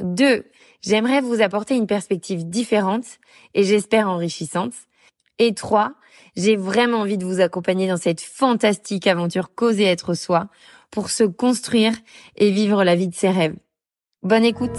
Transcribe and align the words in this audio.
2. 0.00 0.44
J'aimerais 0.82 1.20
vous 1.20 1.40
apporter 1.40 1.74
une 1.74 1.86
perspective 1.86 2.48
différente 2.48 3.04
et 3.54 3.64
j'espère 3.64 4.08
enrichissante. 4.08 4.74
Et 5.38 5.54
3. 5.54 5.92
J'ai 6.36 6.56
vraiment 6.56 6.98
envie 6.98 7.18
de 7.18 7.24
vous 7.24 7.40
accompagner 7.40 7.88
dans 7.88 7.96
cette 7.96 8.20
fantastique 8.20 9.06
aventure 9.06 9.54
causer 9.54 9.84
être 9.84 10.14
soi 10.14 10.48
pour 10.90 11.10
se 11.10 11.24
construire 11.24 11.94
et 12.36 12.50
vivre 12.50 12.84
la 12.84 12.94
vie 12.94 13.08
de 13.08 13.14
ses 13.14 13.30
rêves. 13.30 13.56
Bonne 14.22 14.44
écoute 14.44 14.78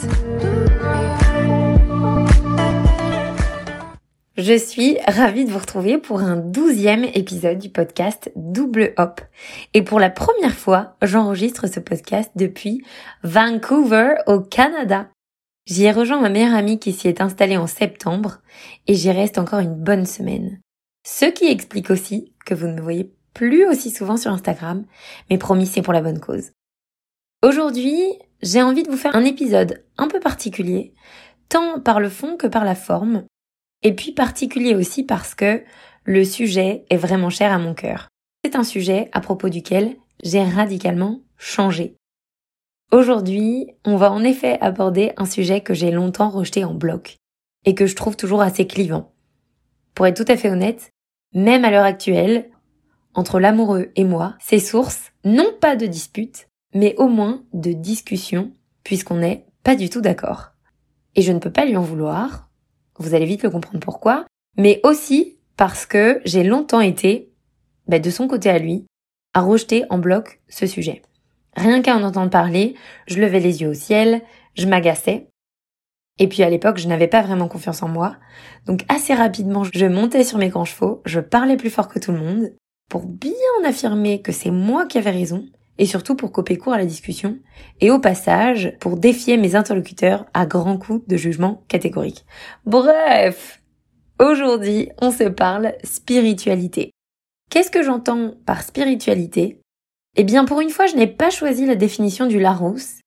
Je 4.37 4.55
suis 4.55 4.99
ravie 5.07 5.45
de 5.45 5.49
vous 5.49 5.57
retrouver 5.57 5.97
pour 5.97 6.19
un 6.19 6.35
douzième 6.35 7.05
épisode 7.05 7.57
du 7.57 7.69
podcast 7.69 8.31
Double 8.35 8.93
Hop. 8.97 9.19
Et 9.73 9.81
pour 9.81 9.99
la 9.99 10.11
première 10.11 10.53
fois, 10.53 10.95
j'enregistre 11.01 11.65
ce 11.65 11.79
podcast 11.79 12.29
depuis 12.35 12.83
Vancouver 13.23 14.13
au 14.27 14.39
Canada. 14.39 15.09
J'y 15.65 15.85
ai 15.85 15.91
rejoint 15.91 16.21
ma 16.21 16.29
meilleure 16.29 16.53
amie 16.53 16.77
qui 16.77 16.93
s'y 16.93 17.07
est 17.07 17.19
installée 17.19 17.57
en 17.57 17.65
septembre 17.65 18.37
et 18.85 18.93
j'y 18.93 19.09
reste 19.09 19.39
encore 19.39 19.57
une 19.57 19.73
bonne 19.73 20.05
semaine. 20.05 20.59
Ce 21.03 21.25
qui 21.25 21.47
explique 21.47 21.89
aussi 21.89 22.31
que 22.45 22.53
vous 22.53 22.67
ne 22.67 22.75
me 22.75 22.81
voyez 22.81 23.11
plus 23.33 23.67
aussi 23.67 23.89
souvent 23.89 24.17
sur 24.17 24.29
Instagram, 24.29 24.85
mais 25.31 25.39
promis 25.39 25.65
c'est 25.65 25.81
pour 25.81 25.93
la 25.93 26.01
bonne 26.01 26.19
cause. 26.19 26.51
Aujourd'hui, 27.41 28.03
j'ai 28.43 28.61
envie 28.61 28.83
de 28.83 28.91
vous 28.91 28.97
faire 28.97 29.15
un 29.15 29.25
épisode 29.25 29.83
un 29.97 30.07
peu 30.07 30.19
particulier, 30.19 30.93
tant 31.49 31.79
par 31.79 31.99
le 31.99 32.09
fond 32.09 32.37
que 32.37 32.45
par 32.45 32.65
la 32.65 32.75
forme, 32.75 33.23
et 33.83 33.93
puis 33.93 34.11
particulier 34.11 34.75
aussi 34.75 35.03
parce 35.03 35.35
que 35.35 35.63
le 36.03 36.23
sujet 36.23 36.85
est 36.89 36.97
vraiment 36.97 37.29
cher 37.29 37.51
à 37.51 37.59
mon 37.59 37.73
cœur. 37.73 38.09
C'est 38.43 38.55
un 38.55 38.63
sujet 38.63 39.09
à 39.11 39.21
propos 39.21 39.49
duquel 39.49 39.95
j'ai 40.23 40.43
radicalement 40.43 41.21
changé. 41.37 41.95
Aujourd'hui, 42.91 43.67
on 43.83 43.97
va 43.97 44.11
en 44.11 44.23
effet 44.23 44.57
aborder 44.61 45.11
un 45.17 45.25
sujet 45.25 45.61
que 45.61 45.73
j'ai 45.73 45.91
longtemps 45.91 46.29
rejeté 46.29 46.63
en 46.63 46.73
bloc 46.73 47.17
et 47.65 47.75
que 47.75 47.85
je 47.85 47.95
trouve 47.95 48.15
toujours 48.15 48.41
assez 48.41 48.65
clivant. 48.65 49.11
Pour 49.93 50.07
être 50.07 50.23
tout 50.23 50.31
à 50.31 50.37
fait 50.37 50.49
honnête, 50.49 50.91
même 51.33 51.65
à 51.65 51.71
l'heure 51.71 51.83
actuelle, 51.83 52.49
entre 53.13 53.39
l'amoureux 53.39 53.91
et 53.95 54.05
moi, 54.05 54.35
c'est 54.39 54.59
source 54.59 55.11
non 55.25 55.51
pas 55.59 55.75
de 55.75 55.85
disputes, 55.85 56.47
mais 56.73 56.95
au 56.97 57.07
moins 57.07 57.43
de 57.53 57.73
discussions, 57.73 58.53
puisqu'on 58.83 59.17
n'est 59.17 59.45
pas 59.63 59.75
du 59.75 59.89
tout 59.89 60.01
d'accord. 60.01 60.51
Et 61.15 61.21
je 61.21 61.33
ne 61.33 61.39
peux 61.39 61.51
pas 61.51 61.65
lui 61.65 61.75
en 61.75 61.81
vouloir, 61.81 62.46
vous 62.99 63.13
allez 63.13 63.25
vite 63.25 63.43
le 63.43 63.49
comprendre 63.49 63.79
pourquoi, 63.79 64.25
mais 64.57 64.79
aussi 64.83 65.37
parce 65.55 65.85
que 65.85 66.21
j'ai 66.25 66.43
longtemps 66.43 66.81
été, 66.81 67.31
bah, 67.87 67.99
de 67.99 68.09
son 68.09 68.27
côté 68.27 68.49
à 68.49 68.59
lui, 68.59 68.85
à 69.33 69.41
rejeter 69.41 69.83
en 69.89 69.97
bloc 69.97 70.41
ce 70.47 70.65
sujet. 70.65 71.01
Rien 71.55 71.81
qu'à 71.81 71.95
en 71.95 72.03
entendre 72.03 72.29
parler, 72.29 72.75
je 73.07 73.19
levais 73.19 73.39
les 73.39 73.61
yeux 73.61 73.69
au 73.69 73.73
ciel, 73.73 74.21
je 74.55 74.67
m'agaçais. 74.67 75.29
Et 76.19 76.27
puis 76.27 76.43
à 76.43 76.49
l'époque, 76.49 76.77
je 76.77 76.87
n'avais 76.87 77.07
pas 77.07 77.21
vraiment 77.21 77.47
confiance 77.47 77.83
en 77.83 77.87
moi. 77.87 78.15
Donc 78.65 78.83
assez 78.89 79.13
rapidement, 79.13 79.63
je 79.63 79.85
montais 79.85 80.23
sur 80.23 80.37
mes 80.37 80.49
grands 80.49 80.65
chevaux, 80.65 81.01
je 81.05 81.19
parlais 81.19 81.57
plus 81.57 81.69
fort 81.69 81.87
que 81.87 81.99
tout 81.99 82.11
le 82.11 82.19
monde, 82.19 82.53
pour 82.89 83.05
bien 83.05 83.33
affirmer 83.65 84.21
que 84.21 84.31
c'est 84.31 84.51
moi 84.51 84.85
qui 84.85 84.97
avais 84.97 85.11
raison, 85.11 85.45
et 85.77 85.85
surtout 85.85 86.15
pour 86.15 86.31
couper 86.31 86.57
court 86.57 86.73
à 86.73 86.77
la 86.77 86.85
discussion, 86.85 87.37
et 87.81 87.91
au 87.91 87.99
passage, 87.99 88.75
pour 88.79 88.97
défier 88.97 89.37
mes 89.37 89.55
interlocuteurs 89.55 90.25
à 90.33 90.45
grands 90.45 90.77
coups 90.77 91.07
de 91.07 91.17
jugement 91.17 91.63
catégorique. 91.67 92.25
Bref, 92.65 93.61
aujourd'hui, 94.19 94.89
on 95.01 95.11
se 95.11 95.25
parle 95.25 95.73
spiritualité. 95.83 96.91
Qu'est-ce 97.49 97.71
que 97.71 97.83
j'entends 97.83 98.33
par 98.45 98.63
spiritualité? 98.63 99.61
Eh 100.15 100.23
bien, 100.23 100.45
pour 100.45 100.61
une 100.61 100.71
fois, 100.71 100.87
je 100.87 100.95
n'ai 100.95 101.07
pas 101.07 101.29
choisi 101.29 101.65
la 101.65 101.75
définition 101.75 102.25
du 102.25 102.39
Larousse, 102.39 103.01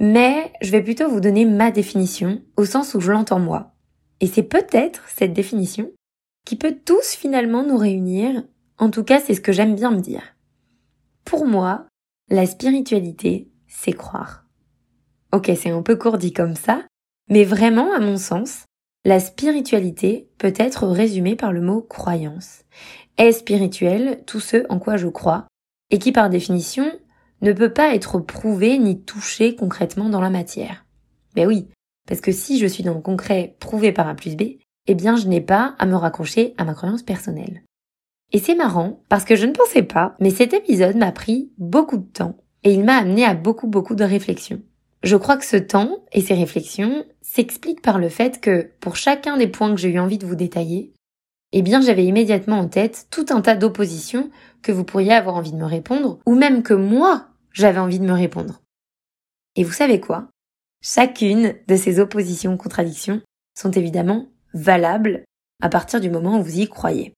mais 0.00 0.52
je 0.62 0.70
vais 0.70 0.82
plutôt 0.82 1.08
vous 1.08 1.20
donner 1.20 1.44
ma 1.44 1.70
définition, 1.70 2.42
au 2.56 2.64
sens 2.64 2.94
où 2.94 3.00
je 3.00 3.12
l'entends 3.12 3.38
moi. 3.38 3.74
Et 4.20 4.26
c'est 4.26 4.42
peut-être 4.42 5.04
cette 5.08 5.32
définition 5.32 5.90
qui 6.46 6.56
peut 6.56 6.76
tous 6.84 7.14
finalement 7.14 7.62
nous 7.62 7.76
réunir, 7.76 8.44
en 8.78 8.90
tout 8.90 9.04
cas 9.04 9.20
c'est 9.20 9.34
ce 9.34 9.40
que 9.40 9.52
j'aime 9.52 9.74
bien 9.74 9.90
me 9.90 10.00
dire. 10.00 10.34
Pour 11.24 11.46
moi, 11.46 11.86
la 12.30 12.46
spiritualité, 12.46 13.50
c'est 13.68 13.92
croire. 13.92 14.44
Ok, 15.32 15.50
c'est 15.56 15.70
un 15.70 15.82
peu 15.82 15.96
court 15.96 16.16
dit 16.16 16.32
comme 16.32 16.56
ça, 16.56 16.82
mais 17.28 17.44
vraiment, 17.44 17.92
à 17.92 18.00
mon 18.00 18.16
sens, 18.16 18.64
la 19.04 19.20
spiritualité 19.20 20.30
peut 20.38 20.54
être 20.56 20.86
résumée 20.86 21.36
par 21.36 21.52
le 21.52 21.60
mot 21.60 21.82
croyance. 21.82 22.64
Est 23.18 23.32
spirituel 23.32 24.22
tout 24.26 24.40
ce 24.40 24.64
en 24.70 24.78
quoi 24.78 24.96
je 24.96 25.08
crois, 25.08 25.46
et 25.90 25.98
qui 25.98 26.12
par 26.12 26.30
définition 26.30 26.90
ne 27.42 27.52
peut 27.52 27.72
pas 27.72 27.94
être 27.94 28.18
prouvé 28.20 28.78
ni 28.78 29.02
touché 29.02 29.54
concrètement 29.54 30.08
dans 30.08 30.20
la 30.20 30.30
matière. 30.30 30.86
Ben 31.34 31.46
oui, 31.46 31.68
parce 32.08 32.22
que 32.22 32.32
si 32.32 32.58
je 32.58 32.66
suis 32.66 32.82
dans 32.82 32.94
le 32.94 33.00
concret 33.00 33.54
prouvé 33.60 33.92
par 33.92 34.08
A 34.08 34.14
plus 34.14 34.36
B, 34.36 34.58
eh 34.86 34.94
bien 34.94 35.16
je 35.16 35.28
n'ai 35.28 35.42
pas 35.42 35.74
à 35.78 35.84
me 35.84 35.96
raccrocher 35.96 36.54
à 36.56 36.64
ma 36.64 36.74
croyance 36.74 37.02
personnelle. 37.02 37.62
Et 38.34 38.40
c'est 38.40 38.56
marrant 38.56 39.00
parce 39.08 39.24
que 39.24 39.36
je 39.36 39.46
ne 39.46 39.52
pensais 39.52 39.84
pas, 39.84 40.16
mais 40.18 40.30
cet 40.30 40.54
épisode 40.54 40.96
m'a 40.96 41.12
pris 41.12 41.52
beaucoup 41.56 41.98
de 41.98 42.12
temps 42.12 42.36
et 42.64 42.72
il 42.72 42.82
m'a 42.82 42.96
amené 42.96 43.24
à 43.24 43.32
beaucoup 43.32 43.68
beaucoup 43.68 43.94
de 43.94 44.02
réflexions. 44.02 44.60
Je 45.04 45.14
crois 45.14 45.36
que 45.36 45.44
ce 45.44 45.56
temps 45.56 46.04
et 46.10 46.20
ces 46.20 46.34
réflexions 46.34 47.04
s'expliquent 47.22 47.80
par 47.80 48.00
le 48.00 48.08
fait 48.08 48.40
que 48.40 48.72
pour 48.80 48.96
chacun 48.96 49.36
des 49.36 49.46
points 49.46 49.72
que 49.72 49.80
j'ai 49.80 49.90
eu 49.90 50.00
envie 50.00 50.18
de 50.18 50.26
vous 50.26 50.34
détailler, 50.34 50.92
eh 51.52 51.62
bien 51.62 51.80
j'avais 51.80 52.04
immédiatement 52.06 52.58
en 52.58 52.66
tête 52.66 53.06
tout 53.08 53.26
un 53.30 53.40
tas 53.40 53.54
d'oppositions 53.54 54.30
que 54.62 54.72
vous 54.72 54.82
pourriez 54.82 55.12
avoir 55.12 55.36
envie 55.36 55.52
de 55.52 55.56
me 55.56 55.64
répondre 55.64 56.18
ou 56.26 56.34
même 56.34 56.64
que 56.64 56.74
moi 56.74 57.28
j'avais 57.52 57.78
envie 57.78 58.00
de 58.00 58.04
me 58.04 58.12
répondre. 58.12 58.62
Et 59.54 59.62
vous 59.62 59.72
savez 59.72 60.00
quoi? 60.00 60.26
Chacune 60.82 61.54
de 61.68 61.76
ces 61.76 62.00
oppositions 62.00 62.56
contradictions 62.56 63.20
sont 63.56 63.70
évidemment 63.70 64.26
valables 64.54 65.22
à 65.62 65.68
partir 65.68 66.00
du 66.00 66.10
moment 66.10 66.40
où 66.40 66.42
vous 66.42 66.58
y 66.58 66.66
croyez. 66.66 67.14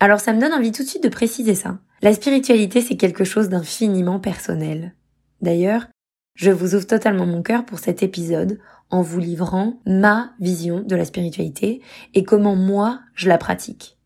Alors 0.00 0.20
ça 0.20 0.32
me 0.32 0.40
donne 0.40 0.52
envie 0.52 0.72
tout 0.72 0.82
de 0.82 0.88
suite 0.88 1.04
de 1.04 1.08
préciser 1.08 1.54
ça. 1.54 1.78
La 2.02 2.12
spiritualité, 2.12 2.80
c'est 2.80 2.96
quelque 2.96 3.24
chose 3.24 3.48
d'infiniment 3.48 4.20
personnel. 4.20 4.94
D'ailleurs, 5.40 5.86
je 6.34 6.50
vous 6.50 6.74
ouvre 6.74 6.86
totalement 6.86 7.26
mon 7.26 7.42
cœur 7.42 7.64
pour 7.64 7.78
cet 7.78 8.02
épisode 8.02 8.58
en 8.90 9.02
vous 9.02 9.20
livrant 9.20 9.80
ma 9.86 10.32
vision 10.40 10.80
de 10.80 10.96
la 10.96 11.04
spiritualité 11.04 11.80
et 12.14 12.24
comment 12.24 12.56
moi 12.56 13.00
je 13.14 13.28
la 13.28 13.38
pratique. 13.38 13.96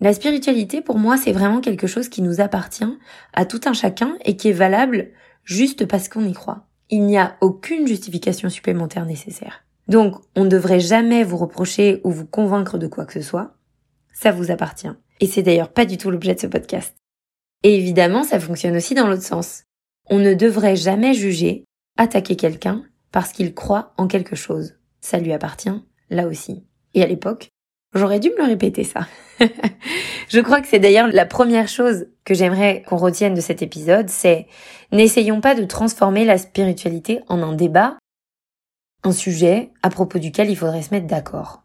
La 0.00 0.14
spiritualité, 0.14 0.80
pour 0.80 0.98
moi, 0.98 1.16
c'est 1.16 1.32
vraiment 1.32 1.60
quelque 1.60 1.86
chose 1.86 2.08
qui 2.08 2.22
nous 2.22 2.40
appartient 2.40 2.98
à 3.34 3.44
tout 3.44 3.60
un 3.66 3.72
chacun 3.72 4.16
et 4.24 4.36
qui 4.36 4.48
est 4.48 4.52
valable 4.52 5.10
juste 5.44 5.86
parce 5.86 6.08
qu'on 6.08 6.26
y 6.26 6.32
croit. 6.32 6.66
Il 6.88 7.04
n'y 7.04 7.18
a 7.18 7.36
aucune 7.40 7.86
justification 7.86 8.48
supplémentaire 8.48 9.04
nécessaire. 9.04 9.64
Donc, 9.88 10.16
on 10.36 10.44
ne 10.44 10.48
devrait 10.48 10.80
jamais 10.80 11.24
vous 11.24 11.36
reprocher 11.36 12.00
ou 12.04 12.10
vous 12.10 12.26
convaincre 12.26 12.78
de 12.78 12.86
quoi 12.86 13.04
que 13.04 13.12
ce 13.12 13.22
soit. 13.22 13.56
Ça 14.12 14.32
vous 14.32 14.50
appartient. 14.50 14.92
Et 15.20 15.26
c'est 15.26 15.42
d'ailleurs 15.42 15.72
pas 15.72 15.84
du 15.84 15.98
tout 15.98 16.10
l'objet 16.10 16.34
de 16.34 16.40
ce 16.40 16.46
podcast. 16.46 16.96
Et 17.62 17.76
évidemment, 17.76 18.24
ça 18.24 18.40
fonctionne 18.40 18.76
aussi 18.76 18.94
dans 18.94 19.06
l'autre 19.06 19.22
sens. 19.22 19.64
On 20.08 20.18
ne 20.18 20.34
devrait 20.34 20.76
jamais 20.76 21.14
juger, 21.14 21.64
attaquer 21.98 22.36
quelqu'un 22.36 22.84
parce 23.12 23.32
qu'il 23.32 23.54
croit 23.54 23.92
en 23.98 24.06
quelque 24.06 24.36
chose. 24.36 24.74
Ça 25.00 25.18
lui 25.18 25.32
appartient, 25.32 25.82
là 26.08 26.26
aussi. 26.26 26.64
Et 26.94 27.02
à 27.02 27.06
l'époque, 27.06 27.50
j'aurais 27.94 28.20
dû 28.20 28.30
me 28.30 28.38
le 28.38 28.44
répéter 28.44 28.84
ça. 28.84 29.06
Je 30.28 30.40
crois 30.40 30.60
que 30.60 30.68
c'est 30.68 30.78
d'ailleurs 30.78 31.08
la 31.08 31.26
première 31.26 31.68
chose 31.68 32.06
que 32.24 32.34
j'aimerais 32.34 32.82
qu'on 32.86 32.96
retienne 32.96 33.34
de 33.34 33.40
cet 33.40 33.62
épisode, 33.62 34.08
c'est 34.08 34.46
n'essayons 34.92 35.40
pas 35.40 35.54
de 35.54 35.64
transformer 35.64 36.24
la 36.24 36.38
spiritualité 36.38 37.20
en 37.28 37.42
un 37.42 37.54
débat, 37.54 37.98
un 39.02 39.12
sujet 39.12 39.70
à 39.82 39.90
propos 39.90 40.18
duquel 40.18 40.50
il 40.50 40.56
faudrait 40.56 40.82
se 40.82 40.94
mettre 40.94 41.06
d'accord. 41.06 41.59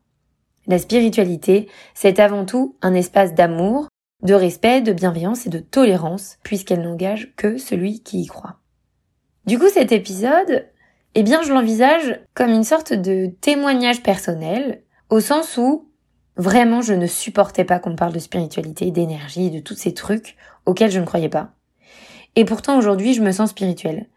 La 0.68 0.80
spiritualité, 0.80 1.70
c'est 1.94 2.20
avant 2.20 2.46
tout 2.46 2.76
un 2.82 2.94
espace 2.94 3.34
d'amour, 3.34 3.88
de 4.24 4.34
respect, 4.34 4.82
de 4.82 4.94
bienveillance 4.94 5.46
et 5.46 5.50
de 5.50 5.60
tolérance, 5.60 6.38
puisqu'elle 6.44 6.82
n'engage 6.82 7.34
que 7.36 7.58
celui 7.58 8.02
qui 8.02 8.22
y 8.22 8.26
croit. 8.26 8.58
Du 9.46 9.60
coup, 9.60 9.70
cet 9.70 9.92
épisode, 9.92 10.68
eh 11.14 11.24
bien, 11.24 11.44
je 11.44 11.54
l'envisage 11.54 12.20
comme 12.34 12.50
une 12.50 12.64
sorte 12.64 12.94
de 12.94 13.28
témoignage 13.42 14.02
personnel, 14.02 14.82
au 15.10 15.20
sens 15.20 15.58
où 15.58 15.92
vraiment 16.38 16.82
je 16.82 16.94
ne 16.94 17.06
supportais 17.06 17.64
pas 17.64 17.80
qu'on 17.80 17.96
parle 17.96 18.14
de 18.14 18.20
spiritualité, 18.20 18.90
d'énergie, 18.92 19.52
de 19.52 19.60
tous 19.60 19.76
ces 19.76 19.94
trucs 19.94 20.36
auxquels 20.66 20.92
je 20.92 21.00
ne 21.00 21.06
croyais 21.06 21.30
pas. 21.30 21.52
Et 22.36 22.44
pourtant 22.44 22.78
aujourd'hui, 22.78 23.14
je 23.14 23.22
me 23.22 23.32
sens 23.32 23.52
spirituelle. 23.52 24.08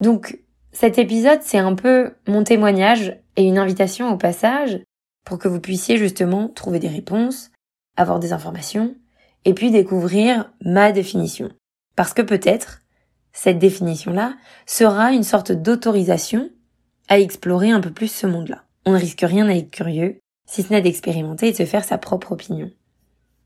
Donc, 0.00 0.38
Cet 0.72 0.98
épisode, 0.98 1.40
c'est 1.42 1.58
un 1.58 1.74
peu 1.74 2.14
mon 2.26 2.44
témoignage 2.44 3.18
et 3.36 3.44
une 3.44 3.58
invitation 3.58 4.10
au 4.10 4.16
passage 4.16 4.80
pour 5.24 5.38
que 5.38 5.48
vous 5.48 5.60
puissiez 5.60 5.96
justement 5.96 6.48
trouver 6.48 6.78
des 6.78 6.88
réponses, 6.88 7.50
avoir 7.96 8.18
des 8.18 8.32
informations, 8.32 8.94
et 9.44 9.54
puis 9.54 9.70
découvrir 9.70 10.52
ma 10.64 10.92
définition. 10.92 11.50
Parce 11.96 12.14
que 12.14 12.22
peut-être, 12.22 12.80
cette 13.32 13.58
définition-là 13.58 14.34
sera 14.66 15.12
une 15.12 15.24
sorte 15.24 15.52
d'autorisation 15.52 16.50
à 17.08 17.18
explorer 17.18 17.70
un 17.70 17.80
peu 17.80 17.92
plus 17.92 18.08
ce 18.08 18.26
monde-là. 18.26 18.64
On 18.86 18.92
ne 18.92 18.98
risque 18.98 19.22
rien 19.22 19.48
à 19.48 19.54
être 19.54 19.70
curieux, 19.70 20.18
si 20.46 20.62
ce 20.62 20.72
n'est 20.72 20.82
d'expérimenter 20.82 21.48
et 21.48 21.52
de 21.52 21.56
se 21.56 21.66
faire 21.66 21.84
sa 21.84 21.98
propre 21.98 22.32
opinion. 22.32 22.70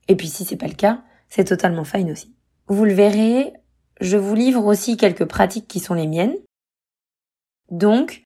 Et 0.09 0.17
puis 0.17 0.29
si 0.29 0.45
c'est 0.45 0.57
pas 0.57 0.69
le 0.69 0.75
cas, 0.75 1.03
c'est 1.29 1.45
totalement 1.45 1.85
fine 1.85 2.11
aussi. 2.11 2.35
Vous 2.69 2.85
le 2.85 2.95
verrez, 2.95 3.53
je 4.01 4.17
vous 4.17 4.35
livre 4.35 4.65
aussi 4.65 4.97
quelques 4.97 5.25
pratiques 5.25 5.69
qui 5.69 5.81
sont 5.81 5.95
les 5.95 6.07
miennes. 6.07 6.37
Donc, 7.71 8.26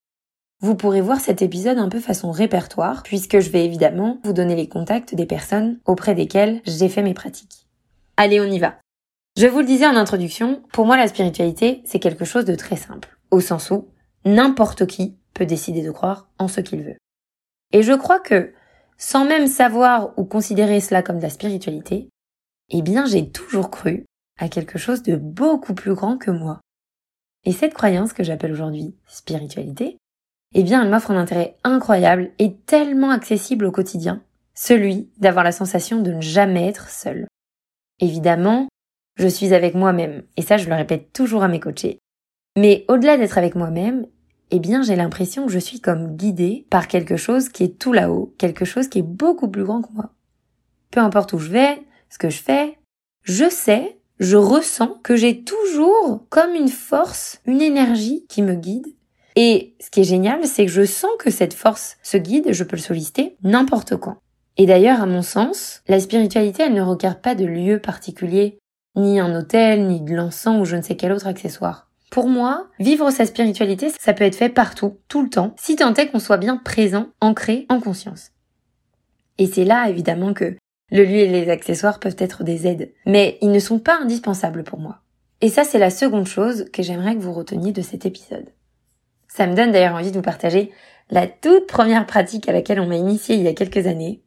vous 0.60 0.74
pourrez 0.74 1.00
voir 1.00 1.20
cet 1.20 1.40
épisode 1.40 1.78
un 1.78 1.88
peu 1.88 2.00
façon 2.00 2.30
répertoire, 2.30 3.02
puisque 3.02 3.40
je 3.40 3.50
vais 3.50 3.64
évidemment 3.64 4.18
vous 4.24 4.34
donner 4.34 4.54
les 4.54 4.68
contacts 4.68 5.14
des 5.14 5.26
personnes 5.26 5.78
auprès 5.86 6.14
desquelles 6.14 6.60
j'ai 6.66 6.88
fait 6.88 7.02
mes 7.02 7.14
pratiques. 7.14 7.66
Allez, 8.16 8.40
on 8.40 8.44
y 8.44 8.58
va. 8.58 8.76
Je 9.38 9.46
vous 9.46 9.60
le 9.60 9.66
disais 9.66 9.86
en 9.86 9.96
introduction, 9.96 10.62
pour 10.72 10.84
moi 10.84 10.98
la 10.98 11.08
spiritualité, 11.08 11.80
c'est 11.86 11.98
quelque 11.98 12.26
chose 12.26 12.44
de 12.44 12.54
très 12.54 12.76
simple, 12.76 13.16
au 13.30 13.40
sens 13.40 13.70
où 13.70 13.88
n'importe 14.26 14.86
qui 14.86 15.16
peut 15.32 15.46
décider 15.46 15.82
de 15.82 15.90
croire 15.90 16.28
en 16.38 16.48
ce 16.48 16.60
qu'il 16.60 16.82
veut. 16.82 16.96
Et 17.72 17.82
je 17.82 17.92
crois 17.92 18.20
que, 18.20 18.52
sans 18.98 19.24
même 19.24 19.46
savoir 19.46 20.12
ou 20.18 20.24
considérer 20.24 20.80
cela 20.80 21.02
comme 21.02 21.18
de 21.18 21.22
la 21.22 21.30
spiritualité, 21.30 22.10
eh 22.68 22.82
bien 22.82 23.06
j'ai 23.06 23.30
toujours 23.30 23.70
cru 23.70 24.04
à 24.38 24.48
quelque 24.48 24.78
chose 24.78 25.02
de 25.02 25.16
beaucoup 25.16 25.74
plus 25.74 25.94
grand 25.94 26.18
que 26.18 26.30
moi. 26.30 26.60
Et 27.44 27.52
cette 27.52 27.72
croyance 27.72 28.12
que 28.12 28.24
j'appelle 28.24 28.52
aujourd'hui 28.52 28.94
spiritualité, 29.06 29.96
eh 30.54 30.62
bien 30.62 30.82
elle 30.82 30.90
m'offre 30.90 31.10
un 31.10 31.16
intérêt 31.16 31.56
incroyable 31.64 32.30
et 32.38 32.56
tellement 32.56 33.10
accessible 33.10 33.64
au 33.64 33.72
quotidien, 33.72 34.22
celui 34.54 35.10
d'avoir 35.18 35.44
la 35.44 35.52
sensation 35.52 36.00
de 36.00 36.12
ne 36.12 36.20
jamais 36.20 36.66
être 36.66 36.88
seul. 36.88 37.26
Évidemment, 38.00 38.68
je 39.16 39.28
suis 39.28 39.54
avec 39.54 39.74
moi-même, 39.74 40.22
et 40.36 40.42
ça 40.42 40.56
je 40.56 40.68
le 40.68 40.74
répète 40.74 41.12
toujours 41.12 41.42
à 41.42 41.48
mes 41.48 41.60
coachés. 41.60 41.98
Mais 42.56 42.84
au-delà 42.88 43.16
d'être 43.16 43.38
avec 43.38 43.54
moi-même, 43.54 44.06
eh 44.50 44.58
bien 44.58 44.82
j'ai 44.82 44.96
l'impression 44.96 45.46
que 45.46 45.52
je 45.52 45.58
suis 45.58 45.80
comme 45.80 46.16
guidée 46.16 46.66
par 46.70 46.88
quelque 46.88 47.16
chose 47.16 47.48
qui 47.48 47.64
est 47.64 47.78
tout 47.78 47.92
là-haut, 47.92 48.34
quelque 48.38 48.64
chose 48.64 48.88
qui 48.88 48.98
est 48.98 49.02
beaucoup 49.02 49.48
plus 49.48 49.64
grand 49.64 49.82
que 49.82 49.92
moi. 49.92 50.12
Peu 50.90 51.00
importe 51.00 51.32
où 51.32 51.38
je 51.38 51.50
vais, 51.50 51.82
ce 52.08 52.18
que 52.18 52.30
je 52.30 52.42
fais, 52.42 52.78
je 53.22 53.48
sais, 53.48 53.98
je 54.18 54.36
ressens 54.36 54.98
que 55.02 55.16
j'ai 55.16 55.44
toujours 55.44 56.26
comme 56.28 56.54
une 56.54 56.68
force, 56.68 57.40
une 57.46 57.62
énergie 57.62 58.26
qui 58.28 58.42
me 58.42 58.54
guide. 58.54 58.86
Et 59.36 59.74
ce 59.80 59.90
qui 59.90 60.00
est 60.00 60.04
génial, 60.04 60.46
c'est 60.46 60.66
que 60.66 60.72
je 60.72 60.84
sens 60.84 61.10
que 61.18 61.30
cette 61.30 61.54
force, 61.54 61.96
ce 62.02 62.16
guide, 62.16 62.52
je 62.52 62.64
peux 62.64 62.76
le 62.76 62.82
solliciter 62.82 63.36
n'importe 63.42 63.96
quand. 63.96 64.16
Et 64.56 64.66
d'ailleurs, 64.66 65.00
à 65.00 65.06
mon 65.06 65.22
sens, 65.22 65.82
la 65.88 66.00
spiritualité, 66.00 66.64
elle 66.64 66.74
ne 66.74 66.82
requiert 66.82 67.20
pas 67.20 67.34
de 67.34 67.46
lieu 67.46 67.78
particulier, 67.78 68.58
ni 68.96 69.20
un 69.20 69.34
hôtel, 69.38 69.86
ni 69.86 70.00
de 70.00 70.14
l'encens 70.14 70.60
ou 70.60 70.64
je 70.64 70.76
ne 70.76 70.82
sais 70.82 70.96
quel 70.96 71.12
autre 71.12 71.26
accessoire. 71.26 71.88
Pour 72.10 72.28
moi, 72.28 72.66
vivre 72.80 73.10
sa 73.12 73.24
spiritualité, 73.24 73.88
ça 74.00 74.12
peut 74.12 74.24
être 74.24 74.34
fait 74.34 74.48
partout, 74.48 74.98
tout 75.08 75.22
le 75.22 75.30
temps, 75.30 75.54
si 75.56 75.76
tant 75.76 75.94
est 75.94 76.08
qu'on 76.08 76.18
soit 76.18 76.38
bien 76.38 76.56
présent, 76.56 77.06
ancré 77.20 77.66
en 77.68 77.80
conscience. 77.80 78.32
Et 79.38 79.46
c'est 79.46 79.64
là, 79.64 79.88
évidemment, 79.88 80.34
que 80.34 80.56
le 80.90 81.04
lieu 81.04 81.18
et 81.18 81.28
les 81.28 81.48
accessoires 81.48 82.00
peuvent 82.00 82.16
être 82.18 82.42
des 82.42 82.66
aides, 82.66 82.92
mais 83.06 83.38
ils 83.42 83.52
ne 83.52 83.60
sont 83.60 83.78
pas 83.78 83.96
indispensables 83.96 84.64
pour 84.64 84.80
moi. 84.80 84.98
Et 85.40 85.48
ça, 85.48 85.62
c'est 85.62 85.78
la 85.78 85.90
seconde 85.90 86.26
chose 86.26 86.66
que 86.72 86.82
j'aimerais 86.82 87.14
que 87.14 87.20
vous 87.20 87.32
reteniez 87.32 87.72
de 87.72 87.80
cet 87.80 88.04
épisode. 88.04 88.50
Ça 89.32 89.46
me 89.46 89.54
donne 89.54 89.70
d'ailleurs 89.70 89.94
envie 89.94 90.10
de 90.10 90.16
vous 90.16 90.22
partager 90.22 90.72
la 91.08 91.26
toute 91.26 91.66
première 91.66 92.06
pratique 92.06 92.48
à 92.48 92.52
laquelle 92.52 92.80
on 92.80 92.86
m'a 92.86 92.96
initié 92.96 93.36
il 93.36 93.42
y 93.42 93.48
a 93.48 93.54
quelques 93.54 93.86
années, 93.86 94.22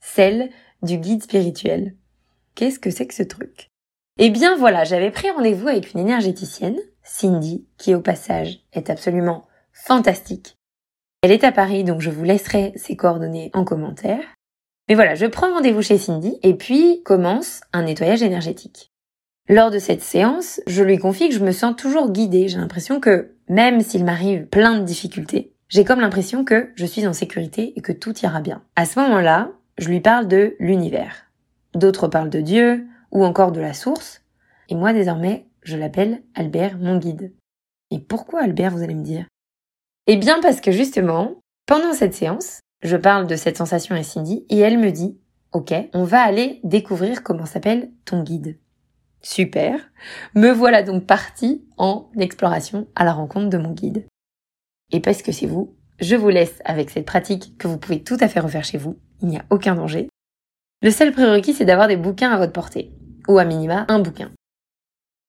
celle 0.00 0.50
du 0.82 0.96
guide 0.96 1.22
spirituel. 1.22 1.94
Qu'est-ce 2.54 2.78
que 2.78 2.90
c'est 2.90 3.06
que 3.06 3.14
ce 3.14 3.22
truc? 3.22 3.68
Eh 4.18 4.30
bien 4.30 4.56
voilà, 4.56 4.84
j'avais 4.84 5.10
pris 5.10 5.30
rendez-vous 5.30 5.68
avec 5.68 5.92
une 5.92 6.00
énergéticienne 6.00 6.78
Cindy, 7.02 7.66
qui 7.76 7.94
au 7.94 8.00
passage 8.00 8.60
est 8.72 8.90
absolument 8.90 9.46
fantastique. 9.72 10.56
Elle 11.22 11.32
est 11.32 11.44
à 11.44 11.52
Paris, 11.52 11.84
donc 11.84 12.00
je 12.00 12.10
vous 12.10 12.24
laisserai 12.24 12.72
ses 12.76 12.96
coordonnées 12.96 13.50
en 13.52 13.64
commentaire. 13.64 14.22
Mais 14.88 14.94
voilà, 14.94 15.14
je 15.14 15.26
prends 15.26 15.52
rendez-vous 15.52 15.82
chez 15.82 15.98
Cindy 15.98 16.38
et 16.42 16.54
puis 16.54 17.02
commence 17.02 17.60
un 17.72 17.82
nettoyage 17.82 18.22
énergétique. 18.22 18.90
Lors 19.48 19.70
de 19.70 19.78
cette 19.78 20.02
séance, 20.02 20.60
je 20.66 20.82
lui 20.82 20.98
confie 20.98 21.28
que 21.28 21.34
je 21.34 21.44
me 21.44 21.52
sens 21.52 21.74
toujours 21.76 22.10
guidée. 22.10 22.48
J'ai 22.48 22.58
l'impression 22.58 23.00
que 23.00 23.34
même 23.50 23.80
s'il 23.80 24.04
m'arrive 24.04 24.46
plein 24.46 24.78
de 24.78 24.84
difficultés, 24.84 25.52
j'ai 25.68 25.84
comme 25.84 26.00
l'impression 26.00 26.44
que 26.44 26.70
je 26.76 26.86
suis 26.86 27.04
en 27.08 27.12
sécurité 27.12 27.72
et 27.76 27.80
que 27.82 27.90
tout 27.90 28.16
ira 28.20 28.40
bien. 28.40 28.62
À 28.76 28.86
ce 28.86 29.00
moment-là, 29.00 29.50
je 29.76 29.88
lui 29.88 30.00
parle 30.00 30.28
de 30.28 30.54
l'univers. 30.60 31.26
D'autres 31.74 32.06
parlent 32.06 32.30
de 32.30 32.40
Dieu 32.40 32.86
ou 33.10 33.24
encore 33.24 33.50
de 33.50 33.60
la 33.60 33.74
source. 33.74 34.22
Et 34.68 34.76
moi 34.76 34.92
désormais, 34.92 35.48
je 35.62 35.76
l'appelle 35.76 36.22
Albert 36.36 36.78
mon 36.78 36.96
guide. 36.96 37.32
Et 37.90 37.98
pourquoi 37.98 38.42
Albert, 38.42 38.70
vous 38.70 38.84
allez 38.84 38.94
me 38.94 39.02
dire? 39.02 39.26
Eh 40.06 40.16
bien 40.16 40.40
parce 40.40 40.60
que 40.60 40.70
justement, 40.70 41.40
pendant 41.66 41.92
cette 41.92 42.14
séance, 42.14 42.60
je 42.84 42.96
parle 42.96 43.26
de 43.26 43.34
cette 43.34 43.56
sensation 43.56 43.96
à 43.96 44.04
Cindy 44.04 44.46
et 44.48 44.60
elle 44.60 44.78
me 44.78 44.92
dit 44.92 45.18
Ok, 45.50 45.74
on 45.92 46.04
va 46.04 46.20
aller 46.20 46.60
découvrir 46.62 47.24
comment 47.24 47.46
s'appelle 47.46 47.90
ton 48.04 48.22
guide. 48.22 48.60
Super. 49.22 49.78
Me 50.34 50.50
voilà 50.50 50.82
donc 50.82 51.06
partie 51.06 51.64
en 51.76 52.10
exploration 52.18 52.88
à 52.94 53.04
la 53.04 53.12
rencontre 53.12 53.50
de 53.50 53.58
mon 53.58 53.72
guide. 53.72 54.06
Et 54.92 55.00
parce 55.00 55.22
que 55.22 55.32
c'est 55.32 55.46
vous, 55.46 55.76
je 56.00 56.16
vous 56.16 56.30
laisse 56.30 56.60
avec 56.64 56.90
cette 56.90 57.06
pratique 57.06 57.56
que 57.58 57.68
vous 57.68 57.78
pouvez 57.78 58.02
tout 58.02 58.16
à 58.20 58.28
fait 58.28 58.40
refaire 58.40 58.64
chez 58.64 58.78
vous. 58.78 58.98
Il 59.20 59.28
n'y 59.28 59.36
a 59.36 59.44
aucun 59.50 59.74
danger. 59.74 60.08
Le 60.82 60.90
seul 60.90 61.12
prérequis, 61.12 61.52
c'est 61.52 61.66
d'avoir 61.66 61.88
des 61.88 61.98
bouquins 61.98 62.30
à 62.30 62.38
votre 62.38 62.52
portée. 62.52 62.90
Ou 63.28 63.38
à 63.38 63.44
minima, 63.44 63.84
un 63.88 63.98
bouquin. 63.98 64.32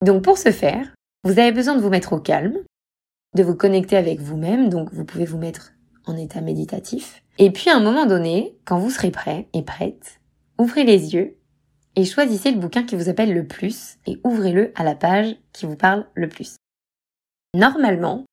Donc 0.02 0.24
pour 0.24 0.38
ce 0.38 0.52
faire, 0.52 0.96
vous 1.24 1.38
avez 1.38 1.52
besoin 1.52 1.76
de 1.76 1.82
vous 1.82 1.90
mettre 1.90 2.14
au 2.14 2.20
calme, 2.20 2.58
de 3.36 3.44
vous 3.44 3.56
connecter 3.56 3.98
avec 3.98 4.20
vous-même, 4.20 4.70
donc 4.70 4.92
vous 4.94 5.06
pouvez 5.06 5.26
vous 5.26 5.38
mettre 5.38 5.74
en 6.06 6.16
état 6.16 6.42
méditatif. 6.42 7.22
Et 7.38 7.52
puis 7.52 7.70
à 7.70 7.76
un 7.76 7.82
moment 7.82 8.06
donné, 8.06 8.58
quand 8.66 8.80
vous 8.80 8.90
serez 8.90 9.12
prêt 9.12 9.48
et 9.54 9.62
prête, 9.62 10.20
ouvrez 10.58 10.84
les 10.84 11.14
yeux 11.14 11.38
et 11.96 12.06
choisissez 12.06 12.52
le 12.52 12.60
bouquin 12.60 12.84
qui 12.84 12.96
vous 12.96 13.10
appelle 13.10 13.34
le 13.34 13.46
plus 13.46 13.98
et 14.06 14.20
ouvrez-le 14.24 14.72
à 14.76 14.84
la 14.84 14.96
page 14.96 15.36
qui 15.54 15.66
vous 15.66 15.76
parle 15.76 16.06
le 16.14 16.30
plus. 16.30 16.56
Normalement, 17.54 18.26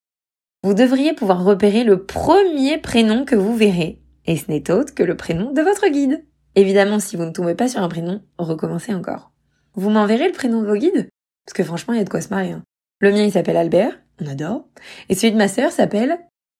vous 0.63 0.75
devriez 0.75 1.13
pouvoir 1.13 1.45
repérer 1.45 1.85
le 1.85 2.05
premier 2.05 2.79
prénom 2.79 3.25
que 3.25 3.37
vous 3.37 3.57
verrez, 3.57 4.01
et 4.27 4.37
ce 4.37 4.51
n'est 4.51 4.71
autre 4.71 4.95
que 4.95 5.03
le 5.03 5.17
prénom 5.17 5.53
de 5.53 5.63
votre 5.63 5.89
guide. 5.89 6.25
Évidemment, 6.55 6.99
si 6.99 7.17
vous 7.17 7.25
ne 7.25 7.31
tombez 7.31 7.55
pas 7.55 7.69
sur 7.69 7.81
un 7.81 7.89
prénom, 7.89 8.23
recommencez 8.39 8.95
encore. 8.95 9.33
Vous 9.75 9.91
m'enverrez 9.91 10.27
le 10.27 10.35
prénom 10.35 10.63
de 10.63 10.67
vos 10.67 10.77
guides? 10.77 11.09
Parce 11.47 11.55
que 11.55 11.65
franchement, 11.65 11.95
il 11.95 11.99
y 11.99 12.01
a 12.01 12.05
de 12.05 12.11
quoi 12.11 12.21
se 12.21 12.31
marier. 12.31 12.53
Hein. 12.53 12.65
Le 13.01 13.13
mien, 13.13 13.23
il 13.23 13.33
s'appelle 13.33 13.57
Albert, 13.57 13.99
on 14.21 14.27
adore. 14.27 14.67
Et 15.09 15.15
celui 15.15 15.33
de 15.33 15.39
ma 15.39 15.49
sœur 15.49 15.71
s'appelle 15.71 16.19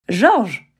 Georges. 0.09 0.73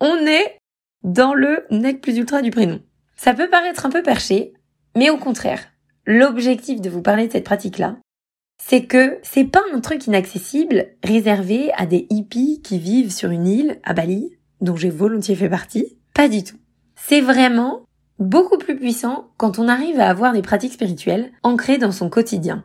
On 0.00 0.16
est 0.26 0.58
dans 1.04 1.34
le 1.34 1.66
nec 1.70 2.00
plus 2.00 2.16
ultra 2.16 2.42
du 2.42 2.50
prénom. 2.50 2.80
Ça 3.16 3.34
peut 3.34 3.48
paraître 3.48 3.86
un 3.86 3.90
peu 3.90 4.02
perché, 4.02 4.54
mais 4.96 5.10
au 5.10 5.16
contraire, 5.16 5.64
l'objectif 6.06 6.80
de 6.80 6.90
vous 6.90 7.02
parler 7.02 7.26
de 7.26 7.32
cette 7.32 7.44
pratique-là, 7.44 7.96
c'est 8.62 8.84
que 8.84 9.18
c'est 9.22 9.44
pas 9.44 9.62
un 9.74 9.80
truc 9.80 10.06
inaccessible 10.06 10.86
réservé 11.02 11.72
à 11.76 11.86
des 11.86 12.06
hippies 12.10 12.62
qui 12.62 12.78
vivent 12.78 13.12
sur 13.12 13.30
une 13.30 13.46
île 13.46 13.80
à 13.82 13.94
Bali, 13.94 14.38
dont 14.60 14.76
j'ai 14.76 14.90
volontiers 14.90 15.34
fait 15.34 15.48
partie. 15.48 15.98
Pas 16.14 16.28
du 16.28 16.44
tout. 16.44 16.56
C'est 16.94 17.20
vraiment 17.20 17.82
beaucoup 18.18 18.58
plus 18.58 18.76
puissant 18.76 19.28
quand 19.36 19.58
on 19.58 19.68
arrive 19.68 20.00
à 20.00 20.08
avoir 20.08 20.32
des 20.32 20.42
pratiques 20.42 20.74
spirituelles 20.74 21.32
ancrées 21.42 21.78
dans 21.78 21.92
son 21.92 22.08
quotidien. 22.08 22.64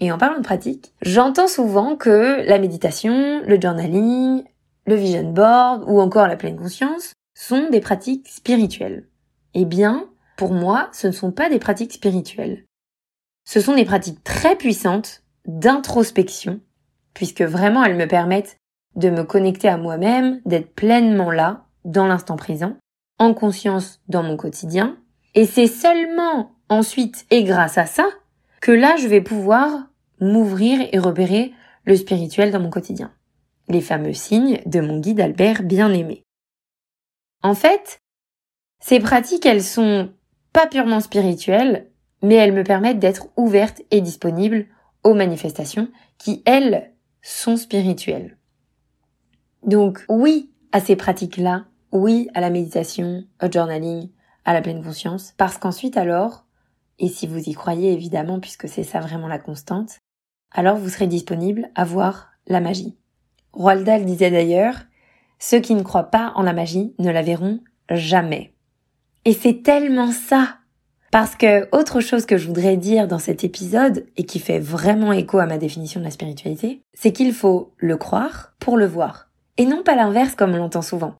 Et 0.00 0.10
en 0.10 0.18
parlant 0.18 0.38
de 0.38 0.44
pratique, 0.44 0.92
j'entends 1.02 1.48
souvent 1.48 1.96
que 1.96 2.46
la 2.46 2.58
méditation, 2.58 3.40
le 3.46 3.60
journaling, 3.60 4.42
le 4.86 4.94
vision 4.94 5.32
board 5.32 5.84
ou 5.86 6.00
encore 6.00 6.26
la 6.26 6.36
pleine 6.36 6.56
conscience 6.56 7.12
sont 7.34 7.70
des 7.70 7.80
pratiques 7.80 8.28
spirituelles. 8.28 9.06
Eh 9.54 9.64
bien, 9.64 10.08
pour 10.36 10.52
moi, 10.52 10.88
ce 10.92 11.06
ne 11.06 11.12
sont 11.12 11.32
pas 11.32 11.48
des 11.48 11.58
pratiques 11.58 11.92
spirituelles. 11.92 12.64
Ce 13.44 13.60
sont 13.60 13.74
des 13.74 13.84
pratiques 13.84 14.24
très 14.24 14.56
puissantes 14.56 15.22
d'introspection, 15.46 16.60
puisque 17.12 17.42
vraiment 17.42 17.84
elles 17.84 17.96
me 17.96 18.08
permettent 18.08 18.58
de 18.96 19.10
me 19.10 19.24
connecter 19.24 19.68
à 19.68 19.76
moi-même, 19.76 20.40
d'être 20.46 20.74
pleinement 20.74 21.30
là, 21.30 21.66
dans 21.84 22.06
l'instant 22.06 22.36
présent, 22.36 22.76
en 23.18 23.34
conscience 23.34 24.00
dans 24.08 24.22
mon 24.22 24.36
quotidien. 24.36 24.96
Et 25.34 25.46
c'est 25.46 25.66
seulement 25.66 26.52
ensuite 26.68 27.26
et 27.30 27.44
grâce 27.44 27.78
à 27.78 27.86
ça 27.86 28.06
que 28.60 28.72
là, 28.72 28.96
je 28.96 29.08
vais 29.08 29.20
pouvoir 29.20 29.88
m'ouvrir 30.20 30.88
et 30.92 30.98
repérer 30.98 31.52
le 31.84 31.96
spirituel 31.96 32.50
dans 32.50 32.60
mon 32.60 32.70
quotidien. 32.70 33.12
Les 33.68 33.80
fameux 33.80 34.14
signes 34.14 34.60
de 34.64 34.80
mon 34.80 35.00
guide 35.00 35.20
Albert 35.20 35.62
bien-aimé. 35.62 36.22
En 37.42 37.54
fait, 37.54 38.00
ces 38.80 39.00
pratiques, 39.00 39.46
elles 39.46 39.62
sont 39.62 40.10
pas 40.54 40.66
purement 40.68 41.00
spirituelles, 41.00 41.90
mais 42.22 42.36
elles 42.36 42.52
me 42.54 42.64
permettent 42.64 43.00
d'être 43.00 43.28
ouverte 43.36 43.82
et 43.90 44.00
disponible 44.00 44.66
aux 45.02 45.12
manifestations 45.12 45.88
qui, 46.16 46.42
elles, 46.46 46.92
sont 47.20 47.56
spirituelles. 47.56 48.38
Donc 49.66 50.04
oui 50.08 50.52
à 50.72 50.80
ces 50.80 50.94
pratiques-là, 50.94 51.64
oui 51.90 52.28
à 52.34 52.40
la 52.40 52.50
méditation, 52.50 53.24
au 53.42 53.50
journaling, 53.50 54.10
à 54.44 54.52
la 54.52 54.62
pleine 54.62 54.82
conscience, 54.82 55.34
parce 55.36 55.58
qu'ensuite 55.58 55.96
alors, 55.96 56.46
et 56.98 57.08
si 57.08 57.26
vous 57.26 57.48
y 57.48 57.52
croyez 57.52 57.92
évidemment 57.92 58.38
puisque 58.38 58.68
c'est 58.68 58.84
ça 58.84 59.00
vraiment 59.00 59.28
la 59.28 59.38
constante, 59.38 59.98
alors 60.52 60.76
vous 60.76 60.88
serez 60.88 61.08
disponible 61.08 61.68
à 61.74 61.84
voir 61.84 62.30
la 62.46 62.60
magie. 62.60 62.96
Roald 63.52 63.88
disait 64.04 64.30
d'ailleurs, 64.30 64.76
ceux 65.40 65.58
qui 65.58 65.74
ne 65.74 65.82
croient 65.82 66.10
pas 66.10 66.32
en 66.36 66.42
la 66.42 66.52
magie 66.52 66.94
ne 67.00 67.10
la 67.10 67.22
verront 67.22 67.58
jamais. 67.90 68.53
Et 69.24 69.32
c'est 69.32 69.62
tellement 69.62 70.12
ça 70.12 70.58
parce 71.10 71.36
que 71.36 71.68
autre 71.74 72.00
chose 72.00 72.26
que 72.26 72.36
je 72.36 72.46
voudrais 72.46 72.76
dire 72.76 73.06
dans 73.06 73.20
cet 73.20 73.44
épisode 73.44 74.04
et 74.16 74.24
qui 74.24 74.40
fait 74.40 74.58
vraiment 74.58 75.12
écho 75.12 75.38
à 75.38 75.46
ma 75.46 75.58
définition 75.58 76.00
de 76.00 76.04
la 76.04 76.10
spiritualité, 76.10 76.82
c'est 76.92 77.12
qu'il 77.12 77.32
faut 77.32 77.72
le 77.76 77.96
croire 77.96 78.54
pour 78.58 78.76
le 78.76 78.86
voir. 78.86 79.30
Et 79.56 79.64
non 79.64 79.82
pas 79.82 79.94
l'inverse 79.94 80.34
comme 80.34 80.54
on 80.54 80.56
l'entend 80.56 80.82
souvent. 80.82 81.14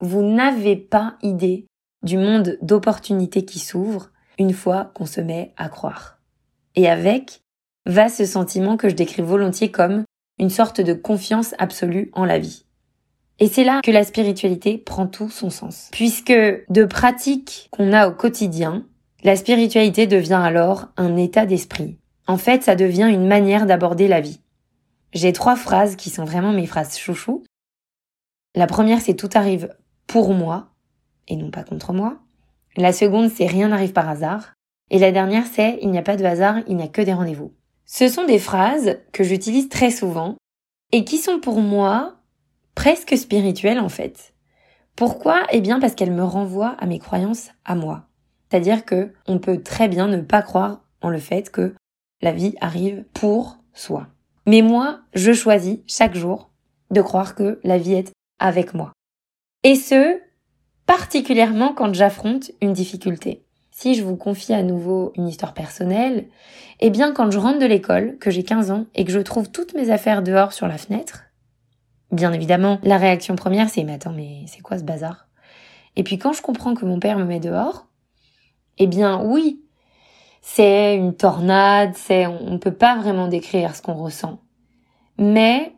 Vous 0.00 0.22
n'avez 0.22 0.76
pas 0.76 1.16
idée 1.22 1.66
du 2.02 2.16
monde 2.16 2.58
d'opportunités 2.62 3.44
qui 3.44 3.58
s'ouvre 3.58 4.10
une 4.38 4.54
fois 4.54 4.92
qu'on 4.94 5.06
se 5.06 5.20
met 5.20 5.52
à 5.56 5.68
croire. 5.68 6.18
Et 6.74 6.88
avec 6.88 7.42
va 7.84 8.08
ce 8.08 8.24
sentiment 8.24 8.76
que 8.76 8.88
je 8.88 8.94
décris 8.94 9.22
volontiers 9.22 9.70
comme 9.70 10.04
une 10.38 10.50
sorte 10.50 10.80
de 10.80 10.94
confiance 10.94 11.54
absolue 11.58 12.10
en 12.14 12.24
la 12.24 12.38
vie. 12.38 12.64
Et 13.40 13.48
c'est 13.48 13.64
là 13.64 13.80
que 13.82 13.90
la 13.90 14.04
spiritualité 14.04 14.78
prend 14.78 15.06
tout 15.06 15.30
son 15.30 15.50
sens. 15.50 15.88
Puisque 15.92 16.32
de 16.32 16.84
pratiques 16.84 17.68
qu'on 17.70 17.92
a 17.92 18.08
au 18.08 18.12
quotidien, 18.12 18.84
la 19.22 19.36
spiritualité 19.36 20.06
devient 20.06 20.40
alors 20.42 20.88
un 20.96 21.16
état 21.16 21.46
d'esprit. 21.46 21.98
En 22.26 22.36
fait, 22.36 22.62
ça 22.62 22.76
devient 22.76 23.08
une 23.10 23.26
manière 23.26 23.66
d'aborder 23.66 24.08
la 24.08 24.20
vie. 24.20 24.40
J'ai 25.12 25.32
trois 25.32 25.56
phrases 25.56 25.96
qui 25.96 26.10
sont 26.10 26.24
vraiment 26.24 26.52
mes 26.52 26.66
phrases 26.66 26.98
chouchou. 26.98 27.44
La 28.54 28.66
première, 28.66 29.00
c'est 29.00 29.14
tout 29.14 29.30
arrive 29.34 29.74
pour 30.06 30.34
moi 30.34 30.70
et 31.28 31.36
non 31.36 31.50
pas 31.50 31.62
contre 31.62 31.92
moi. 31.92 32.18
La 32.76 32.92
seconde, 32.92 33.30
c'est 33.30 33.46
rien 33.46 33.68
n'arrive 33.68 33.92
par 33.92 34.08
hasard. 34.08 34.54
Et 34.90 34.98
la 34.98 35.12
dernière, 35.12 35.44
c'est 35.46 35.78
il 35.82 35.90
n'y 35.90 35.98
a 35.98 36.02
pas 36.02 36.16
de 36.16 36.24
hasard, 36.24 36.56
il 36.66 36.76
n'y 36.76 36.82
a 36.82 36.88
que 36.88 37.02
des 37.02 37.12
rendez-vous. 37.12 37.52
Ce 37.84 38.08
sont 38.08 38.24
des 38.24 38.38
phrases 38.38 38.98
que 39.12 39.24
j'utilise 39.24 39.68
très 39.68 39.90
souvent 39.90 40.36
et 40.92 41.04
qui 41.04 41.18
sont 41.18 41.40
pour 41.40 41.60
moi 41.60 42.17
presque 42.78 43.18
spirituelles 43.18 43.80
en 43.80 43.88
fait. 43.88 44.34
Pourquoi? 44.94 45.42
Eh 45.50 45.60
bien 45.60 45.80
parce 45.80 45.96
qu'elles 45.96 46.12
me 46.12 46.22
renvoient 46.22 46.76
à 46.78 46.86
mes 46.86 47.00
croyances 47.00 47.48
à 47.64 47.74
moi. 47.74 48.04
C'est-à-dire 48.48 48.84
que 48.84 49.12
on 49.26 49.40
peut 49.40 49.60
très 49.64 49.88
bien 49.88 50.06
ne 50.06 50.20
pas 50.20 50.42
croire 50.42 50.84
en 51.00 51.08
le 51.08 51.18
fait 51.18 51.50
que 51.50 51.74
la 52.22 52.30
vie 52.30 52.54
arrive 52.60 53.02
pour 53.14 53.58
soi. 53.74 54.06
Mais 54.46 54.62
moi, 54.62 55.00
je 55.12 55.32
choisis 55.32 55.80
chaque 55.88 56.14
jour 56.14 56.50
de 56.92 57.02
croire 57.02 57.34
que 57.34 57.58
la 57.64 57.78
vie 57.78 57.94
est 57.94 58.12
avec 58.38 58.74
moi. 58.74 58.92
Et 59.64 59.74
ce, 59.74 60.20
particulièrement 60.86 61.74
quand 61.74 61.92
j'affronte 61.94 62.52
une 62.60 62.74
difficulté. 62.74 63.42
Si 63.72 63.96
je 63.96 64.04
vous 64.04 64.16
confie 64.16 64.54
à 64.54 64.62
nouveau 64.62 65.12
une 65.16 65.26
histoire 65.26 65.52
personnelle, 65.52 66.28
eh 66.78 66.90
bien 66.90 67.12
quand 67.12 67.32
je 67.32 67.40
rentre 67.40 67.58
de 67.58 67.66
l'école, 67.66 68.18
que 68.18 68.30
j'ai 68.30 68.44
15 68.44 68.70
ans 68.70 68.86
et 68.94 69.04
que 69.04 69.10
je 69.10 69.18
trouve 69.18 69.50
toutes 69.50 69.74
mes 69.74 69.90
affaires 69.90 70.22
dehors 70.22 70.52
sur 70.52 70.68
la 70.68 70.78
fenêtre, 70.78 71.24
bien 72.10 72.32
évidemment, 72.32 72.78
la 72.82 72.98
réaction 72.98 73.36
première 73.36 73.68
c'est 73.68 73.84
mais 73.84 73.94
attends 73.94 74.12
mais 74.12 74.44
c'est 74.46 74.60
quoi 74.60 74.78
ce 74.78 74.84
bazar? 74.84 75.28
Et 75.96 76.02
puis 76.02 76.18
quand 76.18 76.32
je 76.32 76.42
comprends 76.42 76.74
que 76.74 76.84
mon 76.84 77.00
père 77.00 77.18
me 77.18 77.24
met 77.24 77.40
dehors, 77.40 77.86
eh 78.78 78.86
bien 78.86 79.22
oui, 79.24 79.62
c'est 80.40 80.96
une 80.96 81.14
tornade, 81.14 81.94
c'est 81.94 82.26
on 82.26 82.50
ne 82.50 82.58
peut 82.58 82.74
pas 82.74 82.96
vraiment 82.96 83.28
décrire 83.28 83.74
ce 83.74 83.82
qu'on 83.82 83.94
ressent. 83.94 84.40
Mais 85.18 85.74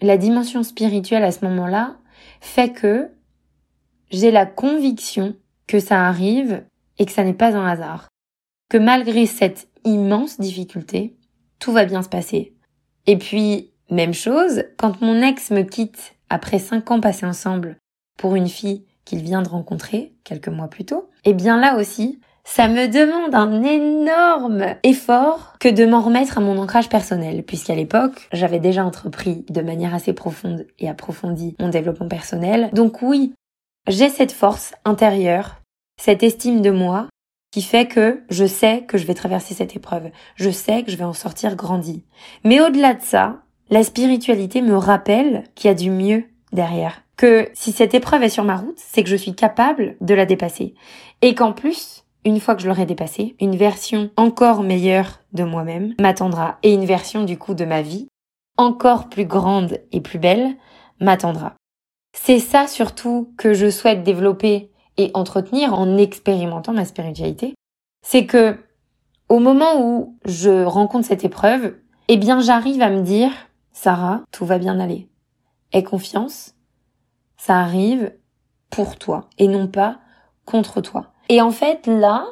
la 0.00 0.18
dimension 0.18 0.62
spirituelle 0.62 1.24
à 1.24 1.32
ce 1.32 1.44
moment-là 1.44 1.96
fait 2.40 2.72
que 2.72 3.10
j'ai 4.10 4.30
la 4.30 4.46
conviction 4.46 5.34
que 5.66 5.80
ça 5.80 6.06
arrive 6.06 6.64
et 6.98 7.06
que 7.06 7.12
ça 7.12 7.24
n'est 7.24 7.34
pas 7.34 7.56
un 7.56 7.66
hasard. 7.66 8.08
Que 8.68 8.78
malgré 8.78 9.26
cette 9.26 9.68
immense 9.84 10.38
difficulté, 10.38 11.16
tout 11.58 11.72
va 11.72 11.84
bien 11.84 12.02
se 12.02 12.08
passer. 12.08 12.54
Et 13.06 13.16
puis, 13.16 13.72
même 13.90 14.14
chose, 14.14 14.64
quand 14.76 15.00
mon 15.00 15.22
ex 15.22 15.50
me 15.50 15.62
quitte 15.62 16.14
après 16.30 16.58
cinq 16.58 16.90
ans 16.90 17.00
passés 17.00 17.26
ensemble 17.26 17.76
pour 18.18 18.34
une 18.34 18.48
fille 18.48 18.84
qu'il 19.04 19.22
vient 19.22 19.42
de 19.42 19.48
rencontrer 19.48 20.14
quelques 20.24 20.48
mois 20.48 20.68
plus 20.68 20.84
tôt, 20.84 21.10
eh 21.24 21.34
bien 21.34 21.58
là 21.58 21.76
aussi, 21.76 22.20
ça 22.44 22.68
me 22.68 22.88
demande 22.88 23.34
un 23.34 23.62
énorme 23.62 24.76
effort 24.82 25.54
que 25.58 25.68
de 25.68 25.86
m'en 25.86 26.00
remettre 26.00 26.38
à 26.38 26.40
mon 26.40 26.58
ancrage 26.58 26.88
personnel, 26.88 27.42
puisqu'à 27.42 27.74
l'époque, 27.74 28.28
j'avais 28.32 28.60
déjà 28.60 28.84
entrepris 28.84 29.46
de 29.48 29.62
manière 29.62 29.94
assez 29.94 30.12
profonde 30.12 30.66
et 30.78 30.88
approfondie 30.88 31.56
mon 31.58 31.68
développement 31.68 32.08
personnel. 32.08 32.70
Donc 32.72 33.00
oui, 33.02 33.34
j'ai 33.88 34.10
cette 34.10 34.32
force 34.32 34.74
intérieure, 34.84 35.62
cette 36.00 36.22
estime 36.22 36.60
de 36.60 36.70
moi, 36.70 37.08
qui 37.50 37.62
fait 37.62 37.86
que 37.86 38.24
je 38.30 38.46
sais 38.46 38.82
que 38.82 38.98
je 38.98 39.06
vais 39.06 39.14
traverser 39.14 39.54
cette 39.54 39.76
épreuve, 39.76 40.10
je 40.36 40.50
sais 40.50 40.82
que 40.82 40.90
je 40.90 40.96
vais 40.96 41.04
en 41.04 41.12
sortir 41.12 41.56
grandi. 41.56 42.04
Mais 42.44 42.60
au-delà 42.60 42.94
de 42.94 43.02
ça, 43.02 43.43
la 43.70 43.82
spiritualité 43.82 44.62
me 44.62 44.76
rappelle 44.76 45.44
qu'il 45.54 45.68
y 45.68 45.70
a 45.70 45.74
du 45.74 45.90
mieux 45.90 46.24
derrière 46.52 47.04
que 47.16 47.48
si 47.54 47.72
cette 47.72 47.94
épreuve 47.94 48.22
est 48.22 48.28
sur 48.28 48.44
ma 48.44 48.56
route, 48.56 48.78
c'est 48.78 49.02
que 49.02 49.08
je 49.08 49.16
suis 49.16 49.34
capable 49.34 49.96
de 50.00 50.14
la 50.14 50.26
dépasser. 50.26 50.74
Et 51.22 51.34
qu'en 51.34 51.52
plus, 51.52 52.04
une 52.24 52.40
fois 52.40 52.54
que 52.54 52.62
je 52.62 52.68
l'aurai 52.68 52.86
dépassée, 52.86 53.36
une 53.40 53.56
version 53.56 54.10
encore 54.16 54.62
meilleure 54.62 55.20
de 55.32 55.44
moi-même 55.44 55.94
m'attendra. 56.00 56.58
Et 56.62 56.72
une 56.72 56.86
version 56.86 57.24
du 57.24 57.38
coup 57.38 57.54
de 57.54 57.64
ma 57.64 57.82
vie, 57.82 58.08
encore 58.56 59.08
plus 59.08 59.26
grande 59.26 59.78
et 59.92 60.00
plus 60.00 60.18
belle, 60.18 60.54
m'attendra. 61.00 61.54
C'est 62.16 62.38
ça 62.38 62.66
surtout 62.66 63.32
que 63.36 63.54
je 63.54 63.70
souhaite 63.70 64.02
développer 64.02 64.70
et 64.96 65.10
entretenir 65.14 65.74
en 65.74 65.96
expérimentant 65.96 66.72
ma 66.72 66.84
spiritualité. 66.84 67.54
C'est 68.06 68.26
que 68.26 68.56
au 69.28 69.38
moment 69.38 69.80
où 69.80 70.16
je 70.24 70.64
rencontre 70.64 71.06
cette 71.06 71.24
épreuve, 71.24 71.74
eh 72.08 72.16
bien 72.16 72.40
j'arrive 72.40 72.82
à 72.82 72.90
me 72.90 73.02
dire, 73.02 73.30
Sarah, 73.84 74.22
tout 74.30 74.46
va 74.46 74.56
bien 74.56 74.80
aller. 74.80 75.10
Aie 75.74 75.82
confiance, 75.82 76.54
ça 77.36 77.58
arrive 77.58 78.14
pour 78.70 78.96
toi 78.96 79.28
et 79.36 79.46
non 79.46 79.68
pas 79.68 79.98
contre 80.46 80.80
toi. 80.80 81.12
Et 81.28 81.42
en 81.42 81.50
fait, 81.50 81.86
là, 81.86 82.24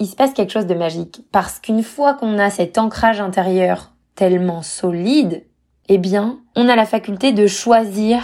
il 0.00 0.06
se 0.06 0.14
passe 0.16 0.34
quelque 0.34 0.52
chose 0.52 0.66
de 0.66 0.74
magique 0.74 1.22
parce 1.32 1.60
qu'une 1.60 1.82
fois 1.82 2.12
qu'on 2.12 2.38
a 2.38 2.50
cet 2.50 2.76
ancrage 2.76 3.22
intérieur 3.22 3.94
tellement 4.16 4.60
solide, 4.60 5.46
eh 5.88 5.96
bien, 5.96 6.40
on 6.56 6.68
a 6.68 6.76
la 6.76 6.84
faculté 6.84 7.32
de 7.32 7.46
choisir 7.46 8.22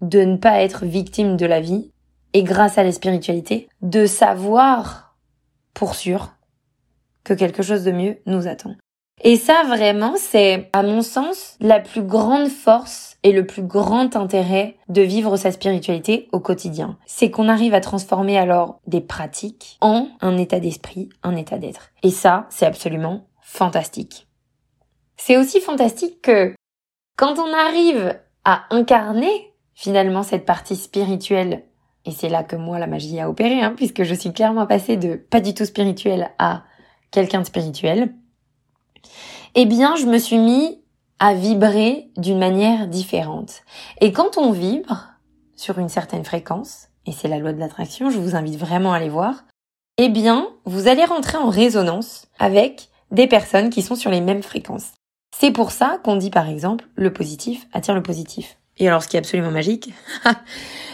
de 0.00 0.22
ne 0.22 0.38
pas 0.38 0.60
être 0.60 0.86
victime 0.86 1.36
de 1.36 1.46
la 1.46 1.60
vie 1.60 1.92
et 2.32 2.42
grâce 2.42 2.78
à 2.78 2.82
la 2.82 2.90
spiritualité, 2.90 3.68
de 3.80 4.06
savoir 4.06 5.14
pour 5.72 5.94
sûr 5.94 6.32
que 7.22 7.34
quelque 7.34 7.62
chose 7.62 7.84
de 7.84 7.92
mieux 7.92 8.18
nous 8.26 8.48
attend. 8.48 8.74
Et 9.22 9.36
ça, 9.36 9.64
vraiment, 9.66 10.14
c'est, 10.16 10.68
à 10.72 10.82
mon 10.82 11.02
sens, 11.02 11.56
la 11.60 11.80
plus 11.80 12.02
grande 12.02 12.48
force 12.48 13.16
et 13.22 13.32
le 13.32 13.46
plus 13.46 13.62
grand 13.62 14.14
intérêt 14.16 14.76
de 14.88 15.02
vivre 15.02 15.36
sa 15.36 15.50
spiritualité 15.50 16.28
au 16.32 16.40
quotidien. 16.40 16.96
C'est 17.06 17.30
qu'on 17.30 17.48
arrive 17.48 17.74
à 17.74 17.80
transformer 17.80 18.38
alors 18.38 18.80
des 18.86 19.00
pratiques 19.00 19.76
en 19.80 20.08
un 20.20 20.36
état 20.36 20.60
d'esprit, 20.60 21.08
un 21.22 21.36
état 21.36 21.58
d'être. 21.58 21.90
Et 22.02 22.10
ça, 22.10 22.46
c'est 22.50 22.66
absolument 22.66 23.26
fantastique. 23.42 24.28
C'est 25.16 25.36
aussi 25.36 25.60
fantastique 25.60 26.22
que 26.22 26.54
quand 27.16 27.38
on 27.38 27.52
arrive 27.52 28.18
à 28.44 28.64
incarner 28.70 29.52
finalement 29.74 30.22
cette 30.22 30.46
partie 30.46 30.76
spirituelle, 30.76 31.64
et 32.04 32.12
c'est 32.12 32.28
là 32.28 32.44
que 32.44 32.56
moi 32.56 32.78
la 32.78 32.86
magie 32.86 33.18
a 33.20 33.28
opéré, 33.28 33.60
hein, 33.60 33.74
puisque 33.76 34.04
je 34.04 34.14
suis 34.14 34.32
clairement 34.32 34.66
passée 34.66 34.96
de 34.96 35.16
pas 35.16 35.40
du 35.40 35.54
tout 35.54 35.64
spirituel 35.64 36.30
à 36.38 36.62
quelqu'un 37.10 37.40
de 37.40 37.46
spirituel, 37.46 38.14
eh 39.54 39.66
bien, 39.66 39.96
je 39.96 40.06
me 40.06 40.18
suis 40.18 40.38
mis 40.38 40.80
à 41.18 41.34
vibrer 41.34 42.10
d'une 42.16 42.38
manière 42.38 42.86
différente. 42.86 43.62
Et 44.00 44.12
quand 44.12 44.38
on 44.38 44.52
vibre 44.52 45.08
sur 45.56 45.78
une 45.78 45.88
certaine 45.88 46.24
fréquence, 46.24 46.88
et 47.06 47.12
c'est 47.12 47.28
la 47.28 47.38
loi 47.38 47.52
de 47.52 47.58
l'attraction, 47.58 48.10
je 48.10 48.18
vous 48.18 48.36
invite 48.36 48.56
vraiment 48.56 48.92
à 48.92 48.96
aller 48.96 49.08
voir, 49.08 49.44
eh 49.96 50.08
bien, 50.08 50.48
vous 50.64 50.86
allez 50.86 51.04
rentrer 51.04 51.38
en 51.38 51.48
résonance 51.48 52.26
avec 52.38 52.88
des 53.10 53.26
personnes 53.26 53.70
qui 53.70 53.82
sont 53.82 53.96
sur 53.96 54.10
les 54.10 54.20
mêmes 54.20 54.42
fréquences. 54.42 54.92
C'est 55.36 55.50
pour 55.50 55.72
ça 55.72 55.98
qu'on 56.02 56.16
dit 56.16 56.30
par 56.30 56.48
exemple 56.48 56.86
le 56.94 57.12
positif 57.12 57.66
attire 57.72 57.94
le 57.94 58.02
positif. 58.02 58.58
Et 58.78 58.88
alors 58.88 59.02
ce 59.02 59.08
qui 59.08 59.16
est 59.16 59.20
absolument 59.20 59.50
magique, 59.50 59.92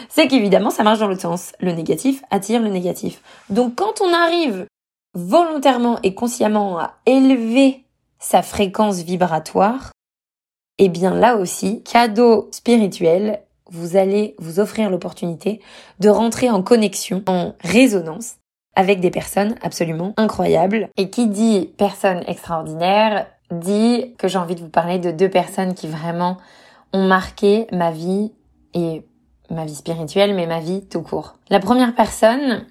c'est 0.09 0.27
qu'évidemment 0.27 0.69
ça 0.69 0.83
marche 0.83 0.99
dans 0.99 1.07
l'autre 1.07 1.21
sens. 1.21 1.53
Le 1.59 1.71
négatif 1.71 2.23
attire 2.31 2.61
le 2.61 2.69
négatif. 2.69 3.21
Donc 3.49 3.75
quand 3.75 4.01
on 4.01 4.13
arrive 4.13 4.65
volontairement 5.13 5.99
et 6.03 6.13
consciemment 6.13 6.79
à 6.79 6.95
élever 7.05 7.84
sa 8.25 8.41
fréquence 8.41 9.03
vibratoire, 9.03 9.91
et 10.79 10.85
eh 10.85 10.89
bien 10.89 11.13
là 11.13 11.35
aussi, 11.35 11.83
cadeau 11.83 12.49
spirituel, 12.51 13.39
vous 13.69 13.97
allez 13.97 14.35
vous 14.39 14.59
offrir 14.59 14.89
l'opportunité 14.89 15.61
de 15.99 16.09
rentrer 16.09 16.49
en 16.49 16.63
connexion, 16.63 17.23
en 17.27 17.53
résonance 17.61 18.37
avec 18.75 18.99
des 18.99 19.11
personnes 19.11 19.53
absolument 19.61 20.15
incroyables. 20.17 20.89
Et 20.97 21.11
qui 21.11 21.27
dit 21.27 21.69
personne 21.77 22.23
extraordinaire 22.25 23.27
dit 23.51 24.15
que 24.17 24.27
j'ai 24.27 24.39
envie 24.39 24.55
de 24.55 24.61
vous 24.61 24.69
parler 24.69 24.97
de 24.97 25.11
deux 25.11 25.29
personnes 25.29 25.75
qui 25.75 25.87
vraiment 25.87 26.37
ont 26.93 27.05
marqué 27.05 27.67
ma 27.71 27.91
vie 27.91 28.33
et 28.73 29.05
ma 29.51 29.65
vie 29.65 29.75
spirituelle, 29.75 30.33
mais 30.33 30.47
ma 30.47 30.59
vie 30.59 30.83
tout 30.87 31.03
court. 31.03 31.35
La 31.51 31.59
première 31.59 31.93
personne, 31.93 32.65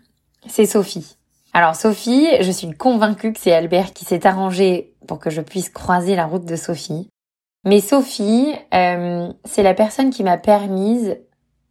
c'est 0.49 0.67
Sophie. 0.67 1.17
Alors 1.57 1.77
Sophie, 1.77 2.27
je 2.41 2.51
suis 2.51 2.73
convaincue 2.73 3.33
que 3.33 3.39
c'est 3.39 3.53
Albert 3.53 3.93
qui 3.93 4.05
s'est 4.05 4.27
arrangé 4.27 4.93
pour 5.07 5.21
que 5.21 5.31
je 5.31 5.41
puisse 5.41 5.69
croiser 5.69 6.17
la 6.17 6.27
route 6.27 6.45
de 6.45 6.57
Sophie. 6.57 7.09
Mais 7.65 7.79
Sophie, 7.79 8.53
euh, 8.75 9.33
c'est 9.45 9.63
la 9.63 9.73
personne 9.73 10.11
qui 10.11 10.25
m'a 10.25 10.37
permise 10.37 11.17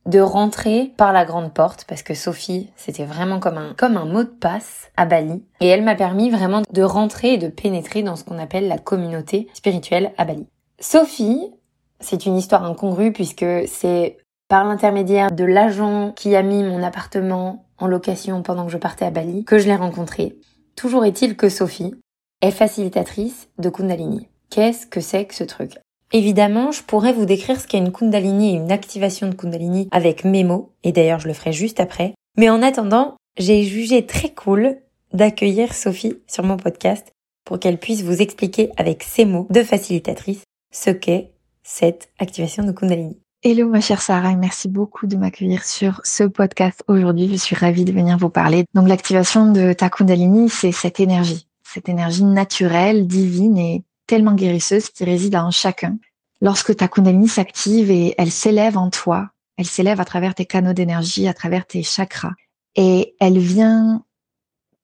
de 0.05 0.21
rentrer 0.21 0.93
par 0.95 1.11
la 1.11 1.25
grande 1.25 1.53
porte 1.53 1.83
parce 1.83 2.01
que 2.01 2.13
Sophie, 2.13 2.71
c'était 2.77 3.03
vraiment 3.03 3.41
comme 3.41 3.57
un, 3.57 3.73
comme 3.73 3.97
un 3.97 4.05
mot 4.05 4.23
de 4.23 4.29
passe 4.29 4.89
à 4.95 5.05
Bali. 5.05 5.43
Et 5.59 5.67
elle 5.67 5.83
m'a 5.83 5.95
permis 5.95 6.29
vraiment 6.29 6.61
de 6.71 6.81
rentrer 6.81 7.33
et 7.33 7.37
de 7.37 7.49
pénétrer 7.49 8.03
dans 8.03 8.15
ce 8.15 8.23
qu'on 8.23 8.39
appelle 8.39 8.69
la 8.69 8.77
communauté 8.77 9.49
spirituelle 9.53 10.13
à 10.17 10.23
Bali. 10.23 10.47
Sophie, 10.79 11.51
c'est 11.99 12.25
une 12.25 12.37
histoire 12.37 12.63
incongrue 12.63 13.11
puisque 13.11 13.45
c'est 13.67 14.17
par 14.47 14.63
l'intermédiaire 14.63 15.31
de 15.31 15.43
l'agent 15.43 16.13
qui 16.15 16.37
a 16.37 16.41
mis 16.41 16.63
mon 16.63 16.83
appartement 16.83 17.65
location 17.87 18.43
pendant 18.43 18.65
que 18.65 18.71
je 18.71 18.77
partais 18.77 19.05
à 19.05 19.11
Bali 19.11 19.43
que 19.45 19.57
je 19.57 19.67
l'ai 19.67 19.75
rencontrée. 19.75 20.37
Toujours 20.75 21.05
est-il 21.05 21.35
que 21.35 21.49
Sophie 21.49 21.93
est 22.41 22.51
facilitatrice 22.51 23.49
de 23.57 23.69
Kundalini. 23.69 24.27
Qu'est-ce 24.49 24.85
que 24.85 25.01
c'est 25.01 25.25
que 25.25 25.35
ce 25.35 25.43
truc? 25.43 25.77
Évidemment, 26.11 26.71
je 26.71 26.83
pourrais 26.83 27.13
vous 27.13 27.25
décrire 27.25 27.59
ce 27.59 27.67
qu'est 27.67 27.79
une 27.79 27.91
Kundalini 27.91 28.51
et 28.51 28.57
une 28.57 28.71
activation 28.71 29.27
de 29.27 29.33
Kundalini 29.33 29.87
avec 29.91 30.25
mes 30.25 30.43
mots, 30.43 30.71
et 30.83 30.91
d'ailleurs 30.91 31.19
je 31.19 31.27
le 31.27 31.33
ferai 31.33 31.53
juste 31.53 31.79
après. 31.79 32.13
Mais 32.37 32.49
en 32.49 32.61
attendant, 32.61 33.15
j'ai 33.37 33.63
jugé 33.63 34.05
très 34.05 34.29
cool 34.29 34.77
d'accueillir 35.13 35.73
Sophie 35.73 36.17
sur 36.27 36.43
mon 36.43 36.57
podcast 36.57 37.11
pour 37.45 37.59
qu'elle 37.59 37.79
puisse 37.79 38.03
vous 38.03 38.21
expliquer 38.21 38.69
avec 38.77 39.03
ses 39.03 39.25
mots 39.25 39.47
de 39.49 39.63
facilitatrice 39.63 40.43
ce 40.71 40.91
qu'est 40.91 41.31
cette 41.63 42.09
activation 42.19 42.63
de 42.63 42.71
Kundalini. 42.71 43.22
Hello 43.45 43.67
ma 43.67 43.81
chère 43.81 44.01
Sarah 44.01 44.31
et 44.31 44.37
merci 44.37 44.69
beaucoup 44.69 45.05
de 45.05 45.17
m'accueillir 45.17 45.65
sur 45.65 45.99
ce 46.05 46.23
podcast 46.23 46.81
aujourd'hui. 46.87 47.27
Je 47.27 47.35
suis 47.35 47.57
ravie 47.57 47.83
de 47.83 47.91
venir 47.91 48.17
vous 48.17 48.29
parler. 48.29 48.63
Donc 48.73 48.87
l'activation 48.87 49.51
de 49.51 49.73
ta 49.73 49.89
Kundalini, 49.89 50.47
c'est 50.47 50.71
cette 50.71 51.01
énergie, 51.01 51.45
cette 51.61 51.89
énergie 51.89 52.23
naturelle, 52.23 53.05
divine 53.05 53.57
et 53.57 53.83
tellement 54.07 54.31
guérisseuse 54.31 54.87
qui 54.87 55.03
réside 55.03 55.35
en 55.35 55.51
chacun. 55.51 55.97
Lorsque 56.39 56.73
ta 56.77 56.87
Kundalini 56.87 57.27
s'active 57.27 57.91
et 57.91 58.15
elle 58.17 58.31
s'élève 58.31 58.77
en 58.77 58.89
toi, 58.89 59.31
elle 59.57 59.65
s'élève 59.65 59.99
à 59.99 60.05
travers 60.05 60.35
tes 60.35 60.45
canaux 60.45 60.71
d'énergie, 60.71 61.27
à 61.27 61.33
travers 61.33 61.67
tes 61.67 61.83
chakras, 61.83 62.35
et 62.77 63.13
elle 63.19 63.39
vient 63.39 64.05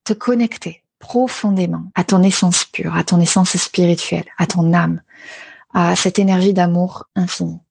te 0.03 0.11
connecter 0.11 0.83
profondément 0.99 1.85
à 1.95 2.03
ton 2.03 2.23
essence 2.23 2.65
pure, 2.65 2.93
à 2.97 3.05
ton 3.05 3.21
essence 3.21 3.55
spirituelle, 3.55 4.25
à 4.37 4.47
ton 4.47 4.73
âme, 4.73 5.01
à 5.73 5.95
cette 5.95 6.19
énergie 6.19 6.53
d'amour 6.53 7.05
infini. 7.15 7.61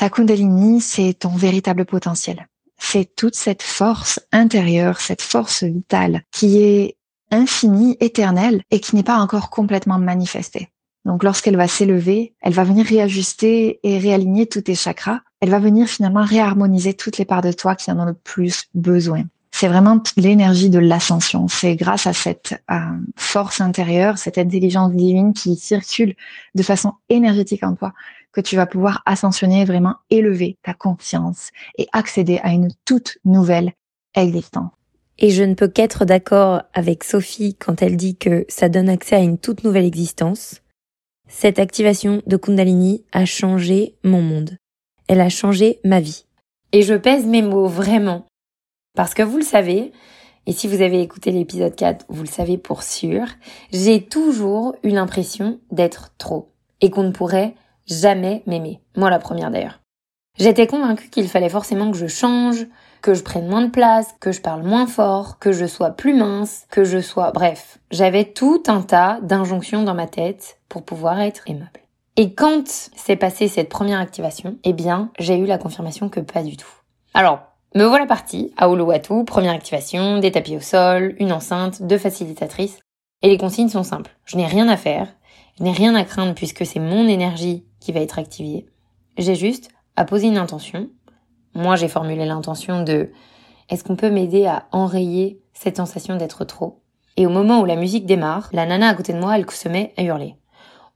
Ta 0.00 0.08
Kundalini, 0.08 0.80
c'est 0.80 1.12
ton 1.12 1.28
véritable 1.28 1.84
potentiel. 1.84 2.48
C'est 2.78 3.14
toute 3.16 3.34
cette 3.34 3.62
force 3.62 4.18
intérieure, 4.32 4.98
cette 4.98 5.20
force 5.20 5.62
vitale 5.62 6.22
qui 6.32 6.56
est 6.62 6.96
infinie, 7.30 7.98
éternelle 8.00 8.62
et 8.70 8.80
qui 8.80 8.96
n'est 8.96 9.02
pas 9.02 9.18
encore 9.18 9.50
complètement 9.50 9.98
manifestée. 9.98 10.70
Donc 11.04 11.22
lorsqu'elle 11.22 11.58
va 11.58 11.68
s'élever, 11.68 12.32
elle 12.40 12.54
va 12.54 12.64
venir 12.64 12.86
réajuster 12.86 13.78
et 13.82 13.98
réaligner 13.98 14.46
tous 14.46 14.62
tes 14.62 14.74
chakras. 14.74 15.20
Elle 15.42 15.50
va 15.50 15.58
venir 15.58 15.86
finalement 15.86 16.24
réharmoniser 16.24 16.94
toutes 16.94 17.18
les 17.18 17.26
parts 17.26 17.42
de 17.42 17.52
toi 17.52 17.74
qui 17.74 17.92
en 17.92 18.00
ont 18.00 18.06
le 18.06 18.14
plus 18.14 18.70
besoin. 18.72 19.24
C'est 19.50 19.68
vraiment 19.68 20.02
l'énergie 20.16 20.70
de 20.70 20.78
l'ascension. 20.78 21.46
C'est 21.46 21.76
grâce 21.76 22.06
à 22.06 22.14
cette 22.14 22.54
euh, 22.70 22.78
force 23.16 23.60
intérieure, 23.60 24.16
cette 24.16 24.38
intelligence 24.38 24.92
divine 24.92 25.34
qui 25.34 25.56
circule 25.56 26.16
de 26.54 26.62
façon 26.62 26.94
énergétique 27.10 27.64
en 27.64 27.74
toi, 27.74 27.92
que 28.32 28.40
tu 28.40 28.56
vas 28.56 28.66
pouvoir 28.66 29.02
ascensionner, 29.06 29.64
vraiment 29.64 29.96
élever 30.10 30.58
ta 30.62 30.74
conscience 30.74 31.50
et 31.78 31.88
accéder 31.92 32.38
à 32.42 32.52
une 32.52 32.70
toute 32.84 33.18
nouvelle 33.24 33.72
existence. 34.14 34.70
Et 35.18 35.30
je 35.30 35.42
ne 35.42 35.54
peux 35.54 35.68
qu'être 35.68 36.04
d'accord 36.04 36.62
avec 36.72 37.04
Sophie 37.04 37.54
quand 37.54 37.82
elle 37.82 37.96
dit 37.96 38.16
que 38.16 38.46
ça 38.48 38.68
donne 38.68 38.88
accès 38.88 39.16
à 39.16 39.20
une 39.20 39.38
toute 39.38 39.64
nouvelle 39.64 39.84
existence. 39.84 40.62
Cette 41.28 41.58
activation 41.58 42.22
de 42.26 42.36
Kundalini 42.36 43.04
a 43.12 43.26
changé 43.26 43.96
mon 44.02 44.22
monde. 44.22 44.56
Elle 45.08 45.20
a 45.20 45.28
changé 45.28 45.78
ma 45.84 46.00
vie. 46.00 46.24
Et 46.72 46.82
je 46.82 46.94
pèse 46.94 47.26
mes 47.26 47.42
mots 47.42 47.66
vraiment. 47.66 48.26
Parce 48.96 49.12
que 49.12 49.22
vous 49.22 49.36
le 49.36 49.44
savez, 49.44 49.92
et 50.46 50.52
si 50.52 50.66
vous 50.66 50.80
avez 50.80 51.02
écouté 51.02 51.30
l'épisode 51.32 51.76
4, 51.76 52.06
vous 52.08 52.22
le 52.22 52.28
savez 52.28 52.56
pour 52.56 52.82
sûr, 52.82 53.26
j'ai 53.72 54.02
toujours 54.02 54.74
eu 54.82 54.88
l'impression 54.88 55.60
d'être 55.70 56.14
trop. 56.16 56.52
Et 56.80 56.90
qu'on 56.90 57.02
ne 57.02 57.12
pourrait 57.12 57.54
jamais 57.86 58.42
m'aimer. 58.46 58.80
Moi 58.96 59.10
la 59.10 59.18
première 59.18 59.50
d'ailleurs. 59.50 59.80
J'étais 60.38 60.66
convaincue 60.66 61.10
qu'il 61.10 61.28
fallait 61.28 61.48
forcément 61.48 61.90
que 61.90 61.96
je 61.96 62.06
change, 62.06 62.66
que 63.02 63.14
je 63.14 63.22
prenne 63.22 63.48
moins 63.48 63.62
de 63.62 63.70
place, 63.70 64.14
que 64.20 64.32
je 64.32 64.40
parle 64.40 64.62
moins 64.62 64.86
fort, 64.86 65.38
que 65.38 65.52
je 65.52 65.66
sois 65.66 65.90
plus 65.90 66.14
mince, 66.14 66.66
que 66.70 66.84
je 66.84 66.98
sois... 66.98 67.30
Bref, 67.32 67.78
j'avais 67.90 68.24
tout 68.24 68.62
un 68.68 68.82
tas 68.82 69.18
d'injonctions 69.22 69.82
dans 69.82 69.94
ma 69.94 70.06
tête 70.06 70.58
pour 70.68 70.84
pouvoir 70.84 71.20
être 71.20 71.42
aimable. 71.46 71.80
Et 72.16 72.34
quand 72.34 72.66
s'est 72.66 73.16
passée 73.16 73.48
cette 73.48 73.68
première 73.68 74.00
activation, 74.00 74.56
eh 74.64 74.72
bien, 74.72 75.10
j'ai 75.18 75.36
eu 75.36 75.46
la 75.46 75.58
confirmation 75.58 76.08
que 76.08 76.20
pas 76.20 76.42
du 76.42 76.56
tout. 76.56 76.70
Alors, 77.14 77.40
me 77.74 77.84
voilà 77.84 78.06
partie 78.06 78.52
à 78.56 78.68
Uluwatu, 78.68 79.24
première 79.24 79.54
activation, 79.54 80.18
des 80.18 80.32
tapis 80.32 80.56
au 80.56 80.60
sol, 80.60 81.14
une 81.18 81.32
enceinte, 81.32 81.82
deux 81.82 81.98
facilitatrices. 81.98 82.78
Et 83.22 83.28
les 83.28 83.38
consignes 83.38 83.68
sont 83.68 83.84
simples. 83.84 84.10
Je 84.24 84.36
n'ai 84.36 84.46
rien 84.46 84.68
à 84.68 84.76
faire, 84.76 85.08
je 85.60 85.64
n'ai 85.64 85.72
rien 85.72 85.94
à 85.94 86.04
craindre 86.04 86.34
puisque 86.34 86.66
c'est 86.66 86.80
mon 86.80 87.06
énergie 87.06 87.66
qui 87.78 87.92
va 87.92 88.00
être 88.00 88.18
activée. 88.18 88.66
J'ai 89.18 89.34
juste 89.34 89.68
à 89.94 90.04
poser 90.04 90.26
une 90.28 90.38
intention, 90.38 90.88
moi, 91.54 91.76
j'ai 91.76 91.88
formulé 91.88 92.24
l'intention 92.24 92.82
de 92.82 93.10
est-ce 93.68 93.84
qu'on 93.84 93.96
peut 93.96 94.10
m'aider 94.10 94.46
à 94.46 94.66
enrayer 94.72 95.40
cette 95.52 95.76
sensation 95.76 96.16
d'être 96.16 96.44
trop? 96.44 96.82
Et 97.16 97.26
au 97.26 97.30
moment 97.30 97.60
où 97.60 97.64
la 97.64 97.76
musique 97.76 98.06
démarre, 98.06 98.48
la 98.52 98.66
nana 98.66 98.88
à 98.88 98.94
côté 98.94 99.12
de 99.12 99.18
moi, 99.18 99.36
elle 99.36 99.50
se 99.50 99.68
met 99.68 99.92
à 99.96 100.02
hurler. 100.02 100.36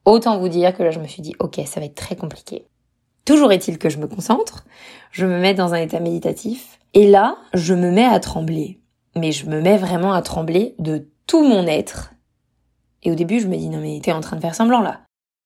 Autant 0.04 0.38
vous 0.38 0.48
dire 0.48 0.76
que 0.76 0.82
là, 0.82 0.90
je 0.90 1.00
me 1.00 1.06
suis 1.06 1.22
dit, 1.22 1.34
ok, 1.40 1.60
ça 1.66 1.80
va 1.80 1.86
être 1.86 1.94
très 1.94 2.16
compliqué. 2.16 2.66
Toujours 3.24 3.52
est-il 3.52 3.78
que 3.78 3.88
je 3.88 3.98
me 3.98 4.06
concentre, 4.06 4.64
je 5.10 5.26
me 5.26 5.38
mets 5.38 5.54
dans 5.54 5.74
un 5.74 5.78
état 5.78 5.98
méditatif, 5.98 6.78
et 6.92 7.08
là, 7.08 7.36
je 7.52 7.74
me 7.74 7.90
mets 7.90 8.04
à 8.04 8.20
trembler. 8.20 8.80
Mais 9.16 9.32
je 9.32 9.46
me 9.46 9.60
mets 9.60 9.78
vraiment 9.78 10.12
à 10.12 10.22
trembler 10.22 10.74
de 10.78 11.08
tout 11.26 11.46
mon 11.46 11.66
être. 11.66 12.13
Et 13.04 13.12
au 13.12 13.14
début, 13.14 13.40
je 13.40 13.46
me 13.46 13.56
dis, 13.56 13.68
non 13.68 13.78
mais 13.78 14.00
t'es 14.02 14.12
en 14.12 14.20
train 14.20 14.36
de 14.36 14.40
faire 14.40 14.54
semblant 14.54 14.80
là. 14.80 15.02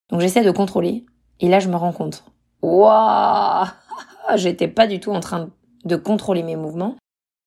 Donc 0.09 0.21
j'essaie 0.21 0.43
de 0.43 0.51
contrôler, 0.51 1.05
et 1.39 1.49
là, 1.49 1.59
je 1.59 1.69
me 1.69 1.75
rends 1.75 1.93
compte. 1.93 2.25
Waouh 2.61 3.67
j'étais 4.35 4.67
pas 4.67 4.87
du 4.87 4.99
tout 4.99 5.11
en 5.11 5.19
train 5.19 5.49
de 5.85 5.95
contrôler 5.95 6.43
mes 6.43 6.55
mouvements. 6.55 6.95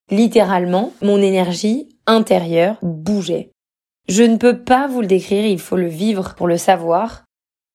Littéralement, 0.09 0.91
mon 1.01 1.17
énergie 1.17 1.89
intérieure 2.07 2.77
bougeait. 2.81 3.51
Je 4.09 4.23
ne 4.23 4.37
peux 4.37 4.63
pas 4.63 4.87
vous 4.87 5.01
le 5.01 5.07
décrire, 5.07 5.45
il 5.45 5.59
faut 5.59 5.77
le 5.77 5.87
vivre 5.87 6.35
pour 6.35 6.47
le 6.47 6.57
savoir, 6.57 7.23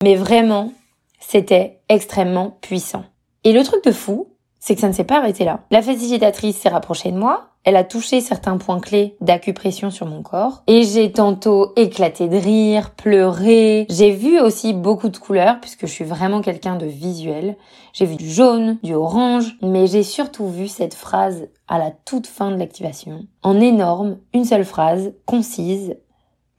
mais 0.03 0.15
vraiment, 0.15 0.73
c'était 1.21 1.81
extrêmement 1.89 2.51
puissant. 2.61 3.05
Et 3.45 3.53
le 3.53 3.65
truc 3.65 3.83
de 3.85 3.93
fou, 3.93 4.37
c'est 4.61 4.75
que 4.75 4.81
ça 4.81 4.89
ne 4.89 4.93
s'est 4.93 5.05
pas 5.05 5.19
arrêté 5.19 5.45
là. 5.45 5.65
La 5.71 5.81
facilitatrice 5.81 6.59
s'est 6.59 6.69
rapprochée 6.69 7.13
de 7.13 7.19
moi, 7.19 7.53
elle 7.69 7.77
a 7.77 7.85
touché 7.85 8.23
certains 8.23 8.57
points 8.57 8.81
clés 8.81 9.15
d'acupression 9.21 9.91
sur 9.91 10.07
mon 10.07 10.23
corps 10.23 10.63
et 10.67 10.85
j'ai 10.85 11.13
tantôt 11.13 11.75
éclaté 11.77 12.27
de 12.27 12.39
rire, 12.39 12.93
pleuré. 12.93 13.87
J'ai 13.91 14.11
vu 14.11 14.41
aussi 14.41 14.73
beaucoup 14.73 15.11
de 15.11 15.19
couleurs 15.19 15.61
puisque 15.61 15.83
je 15.83 15.93
suis 15.93 16.07
vraiment 16.07 16.41
quelqu'un 16.41 16.77
de 16.77 16.87
visuel. 16.87 17.59
J'ai 17.93 18.07
vu 18.07 18.17
du 18.17 18.31
jaune, 18.31 18.79
du 18.83 18.95
orange, 18.95 19.55
mais 19.61 19.87
j'ai 19.87 20.03
surtout 20.03 20.49
vu 20.49 20.67
cette 20.67 20.95
phrase 20.95 21.47
à 21.69 21.77
la 21.77 21.91
toute 21.91 22.27
fin 22.27 22.51
de 22.51 22.57
l'activation. 22.57 23.27
En 23.43 23.61
énorme, 23.61 24.17
une 24.33 24.47
seule 24.47 24.65
phrase, 24.65 25.13
concise. 25.27 25.95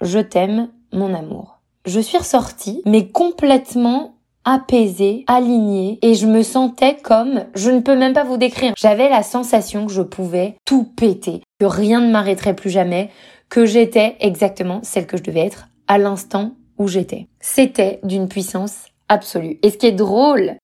Je 0.01 0.19
t'aime, 0.19 0.69
mon 0.93 1.15
amour. 1.15 1.59
Je 1.85 1.99
suis 1.99 2.19
ressortie, 2.19 2.83
mais 2.85 3.07
complètement 3.07 4.18
apaisée, 4.49 5.23
alignée 5.27 5.99
et 6.01 6.15
je 6.15 6.25
me 6.25 6.41
sentais 6.41 6.97
comme, 6.97 7.45
je 7.53 7.69
ne 7.69 7.81
peux 7.81 7.95
même 7.95 8.13
pas 8.13 8.23
vous 8.23 8.37
décrire, 8.37 8.73
j'avais 8.75 9.07
la 9.07 9.21
sensation 9.21 9.85
que 9.85 9.93
je 9.93 10.01
pouvais 10.01 10.55
tout 10.65 10.83
péter, 10.83 11.43
que 11.59 11.65
rien 11.65 12.01
ne 12.01 12.11
m'arrêterait 12.11 12.55
plus 12.55 12.71
jamais, 12.71 13.11
que 13.49 13.67
j'étais 13.67 14.15
exactement 14.19 14.79
celle 14.81 15.05
que 15.05 15.17
je 15.17 15.23
devais 15.23 15.45
être 15.45 15.67
à 15.87 15.99
l'instant 15.99 16.53
où 16.79 16.87
j'étais. 16.87 17.27
C'était 17.39 17.99
d'une 18.03 18.27
puissance 18.27 18.85
absolue. 19.07 19.59
Et 19.61 19.69
ce 19.69 19.77
qui 19.77 19.85
est 19.85 19.91
drôle, 19.91 20.55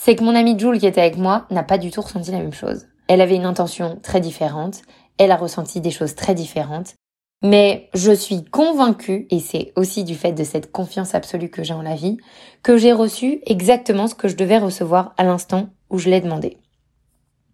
c'est 0.00 0.16
que 0.16 0.24
mon 0.24 0.34
amie 0.34 0.58
Jules 0.58 0.78
qui 0.78 0.86
était 0.86 1.02
avec 1.02 1.18
moi 1.18 1.44
n'a 1.50 1.62
pas 1.62 1.76
du 1.76 1.90
tout 1.90 2.00
ressenti 2.00 2.30
la 2.30 2.38
même 2.38 2.54
chose. 2.54 2.86
Elle 3.06 3.20
avait 3.20 3.36
une 3.36 3.44
intention 3.44 3.98
très 4.02 4.22
différente, 4.22 4.80
elle 5.18 5.30
a 5.30 5.36
ressenti 5.36 5.82
des 5.82 5.90
choses 5.90 6.14
très 6.14 6.34
différentes, 6.34 6.94
mais 7.42 7.90
je 7.94 8.12
suis 8.12 8.44
convaincue, 8.44 9.26
et 9.30 9.40
c'est 9.40 9.72
aussi 9.76 10.04
du 10.04 10.14
fait 10.14 10.32
de 10.32 10.44
cette 10.44 10.72
confiance 10.72 11.14
absolue 11.14 11.50
que 11.50 11.62
j'ai 11.62 11.74
en 11.74 11.82
la 11.82 11.94
vie, 11.94 12.16
que 12.62 12.76
j'ai 12.76 12.92
reçu 12.92 13.40
exactement 13.46 14.06
ce 14.06 14.14
que 14.14 14.28
je 14.28 14.36
devais 14.36 14.58
recevoir 14.58 15.14
à 15.16 15.24
l'instant 15.24 15.68
où 15.90 15.98
je 15.98 16.08
l'ai 16.08 16.20
demandé. 16.20 16.58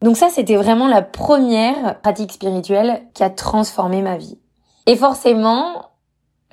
Donc 0.00 0.16
ça, 0.16 0.28
c'était 0.30 0.56
vraiment 0.56 0.88
la 0.88 1.02
première 1.02 2.00
pratique 2.00 2.32
spirituelle 2.32 3.02
qui 3.14 3.22
a 3.22 3.30
transformé 3.30 4.02
ma 4.02 4.16
vie. 4.16 4.38
Et 4.86 4.96
forcément, 4.96 5.90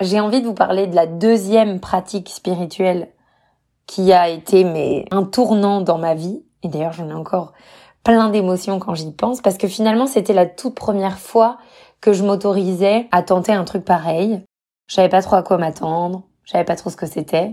j'ai 0.00 0.20
envie 0.20 0.40
de 0.40 0.46
vous 0.46 0.54
parler 0.54 0.86
de 0.86 0.94
la 0.94 1.06
deuxième 1.06 1.80
pratique 1.80 2.28
spirituelle 2.28 3.08
qui 3.86 4.12
a 4.12 4.28
été 4.28 4.62
mais 4.62 5.04
un 5.10 5.24
tournant 5.24 5.80
dans 5.80 5.98
ma 5.98 6.14
vie. 6.14 6.44
Et 6.62 6.68
d'ailleurs, 6.68 6.92
j'en 6.92 7.08
ai 7.08 7.14
encore 7.14 7.52
plein 8.04 8.30
d'émotions 8.30 8.78
quand 8.78 8.94
j'y 8.94 9.10
pense 9.10 9.40
parce 9.40 9.58
que 9.58 9.66
finalement, 9.66 10.06
c'était 10.06 10.32
la 10.32 10.46
toute 10.46 10.76
première 10.76 11.18
fois 11.18 11.58
que 12.00 12.12
je 12.12 12.24
m'autorisais 12.24 13.08
à 13.12 13.22
tenter 13.22 13.52
un 13.52 13.64
truc 13.64 13.84
pareil. 13.84 14.42
Je 14.88 14.94
savais 14.94 15.08
pas 15.08 15.22
trop 15.22 15.36
à 15.36 15.42
quoi 15.42 15.58
m'attendre, 15.58 16.24
je 16.44 16.52
savais 16.52 16.64
pas 16.64 16.76
trop 16.76 16.90
ce 16.90 16.96
que 16.96 17.06
c'était, 17.06 17.52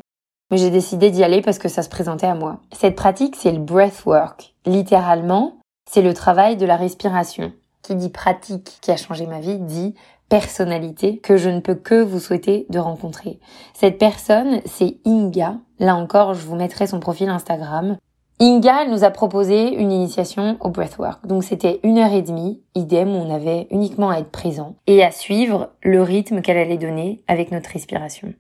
mais 0.49 0.57
j'ai 0.57 0.69
décidé 0.69 1.11
d'y 1.11 1.23
aller 1.23 1.41
parce 1.41 1.59
que 1.59 1.69
ça 1.69 1.83
se 1.83 1.89
présentait 1.89 2.27
à 2.27 2.35
moi. 2.35 2.61
Cette 2.71 2.95
pratique, 2.95 3.35
c'est 3.35 3.51
le 3.51 3.59
breathwork. 3.59 4.55
Littéralement, 4.65 5.57
c'est 5.89 6.01
le 6.01 6.13
travail 6.13 6.57
de 6.57 6.65
la 6.65 6.77
respiration. 6.77 7.53
Qui 7.81 7.95
dit 7.95 8.09
pratique 8.09 8.79
qui 8.81 8.91
a 8.91 8.97
changé 8.97 9.27
ma 9.27 9.39
vie 9.39 9.59
dit 9.59 9.95
personnalité 10.29 11.19
que 11.19 11.37
je 11.37 11.49
ne 11.49 11.61
peux 11.61 11.75
que 11.75 12.01
vous 12.01 12.19
souhaiter 12.19 12.65
de 12.69 12.79
rencontrer. 12.79 13.39
Cette 13.73 13.97
personne, 13.97 14.61
c'est 14.65 14.97
Inga. 15.05 15.55
Là 15.79 15.95
encore, 15.95 16.33
je 16.33 16.45
vous 16.45 16.55
mettrai 16.55 16.87
son 16.87 16.99
profil 16.99 17.29
Instagram. 17.29 17.97
Inga, 18.39 18.85
nous 18.85 19.03
a 19.03 19.09
proposé 19.09 19.73
une 19.73 19.91
initiation 19.91 20.57
au 20.59 20.69
breathwork. 20.69 21.25
Donc 21.25 21.43
c'était 21.43 21.79
une 21.81 21.97
heure 21.97 22.13
et 22.13 22.21
demie, 22.21 22.61
idem, 22.75 23.09
on 23.09 23.33
avait 23.33 23.65
uniquement 23.71 24.11
à 24.11 24.19
être 24.19 24.29
présent 24.29 24.75
et 24.85 25.03
à 25.03 25.09
suivre 25.09 25.71
le 25.81 26.03
rythme 26.03 26.41
qu'elle 26.41 26.59
allait 26.59 26.77
donner 26.77 27.23
avec 27.27 27.51
notre 27.51 27.71
respiration. 27.71 28.31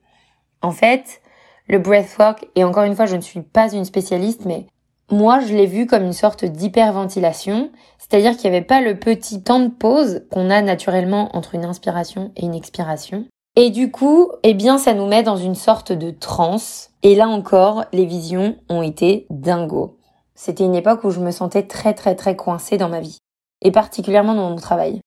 En 0.61 0.69
fait, 0.69 1.21
le 1.67 1.79
breathwork, 1.79 2.45
et 2.55 2.63
encore 2.63 2.83
une 2.83 2.95
fois, 2.95 3.07
je 3.07 3.15
ne 3.15 3.21
suis 3.21 3.41
pas 3.41 3.73
une 3.73 3.85
spécialiste, 3.85 4.45
mais 4.45 4.67
moi, 5.09 5.39
je 5.39 5.55
l'ai 5.55 5.65
vu 5.65 5.87
comme 5.87 6.03
une 6.03 6.13
sorte 6.13 6.45
d'hyperventilation, 6.45 7.71
c'est-à-dire 7.97 8.37
qu'il 8.37 8.51
n'y 8.51 8.57
avait 8.57 8.65
pas 8.65 8.81
le 8.81 8.99
petit 8.99 9.41
temps 9.41 9.61
de 9.61 9.69
pause 9.69 10.25
qu'on 10.31 10.51
a 10.51 10.61
naturellement 10.61 11.35
entre 11.35 11.55
une 11.55 11.65
inspiration 11.65 12.31
et 12.35 12.45
une 12.45 12.53
expiration. 12.53 13.25
Et 13.59 13.71
du 13.71 13.89
coup, 13.89 14.29
eh 14.43 14.53
bien, 14.53 14.77
ça 14.77 14.93
nous 14.93 15.07
met 15.07 15.23
dans 15.23 15.35
une 15.35 15.55
sorte 15.55 15.91
de 15.91 16.11
transe. 16.11 16.91
Et 17.01 17.15
là 17.15 17.27
encore, 17.27 17.85
les 17.91 18.05
visions 18.05 18.55
ont 18.69 18.83
été 18.83 19.25
dingo. 19.31 19.97
C'était 20.35 20.63
une 20.63 20.75
époque 20.75 21.03
où 21.03 21.09
je 21.09 21.19
me 21.19 21.31
sentais 21.31 21.63
très 21.63 21.95
très 21.95 22.13
très 22.13 22.35
coincée 22.35 22.77
dans 22.77 22.87
ma 22.87 22.99
vie. 22.99 23.17
Et 23.63 23.71
particulièrement 23.71 24.35
dans 24.35 24.51
mon 24.51 24.57
travail. 24.57 25.01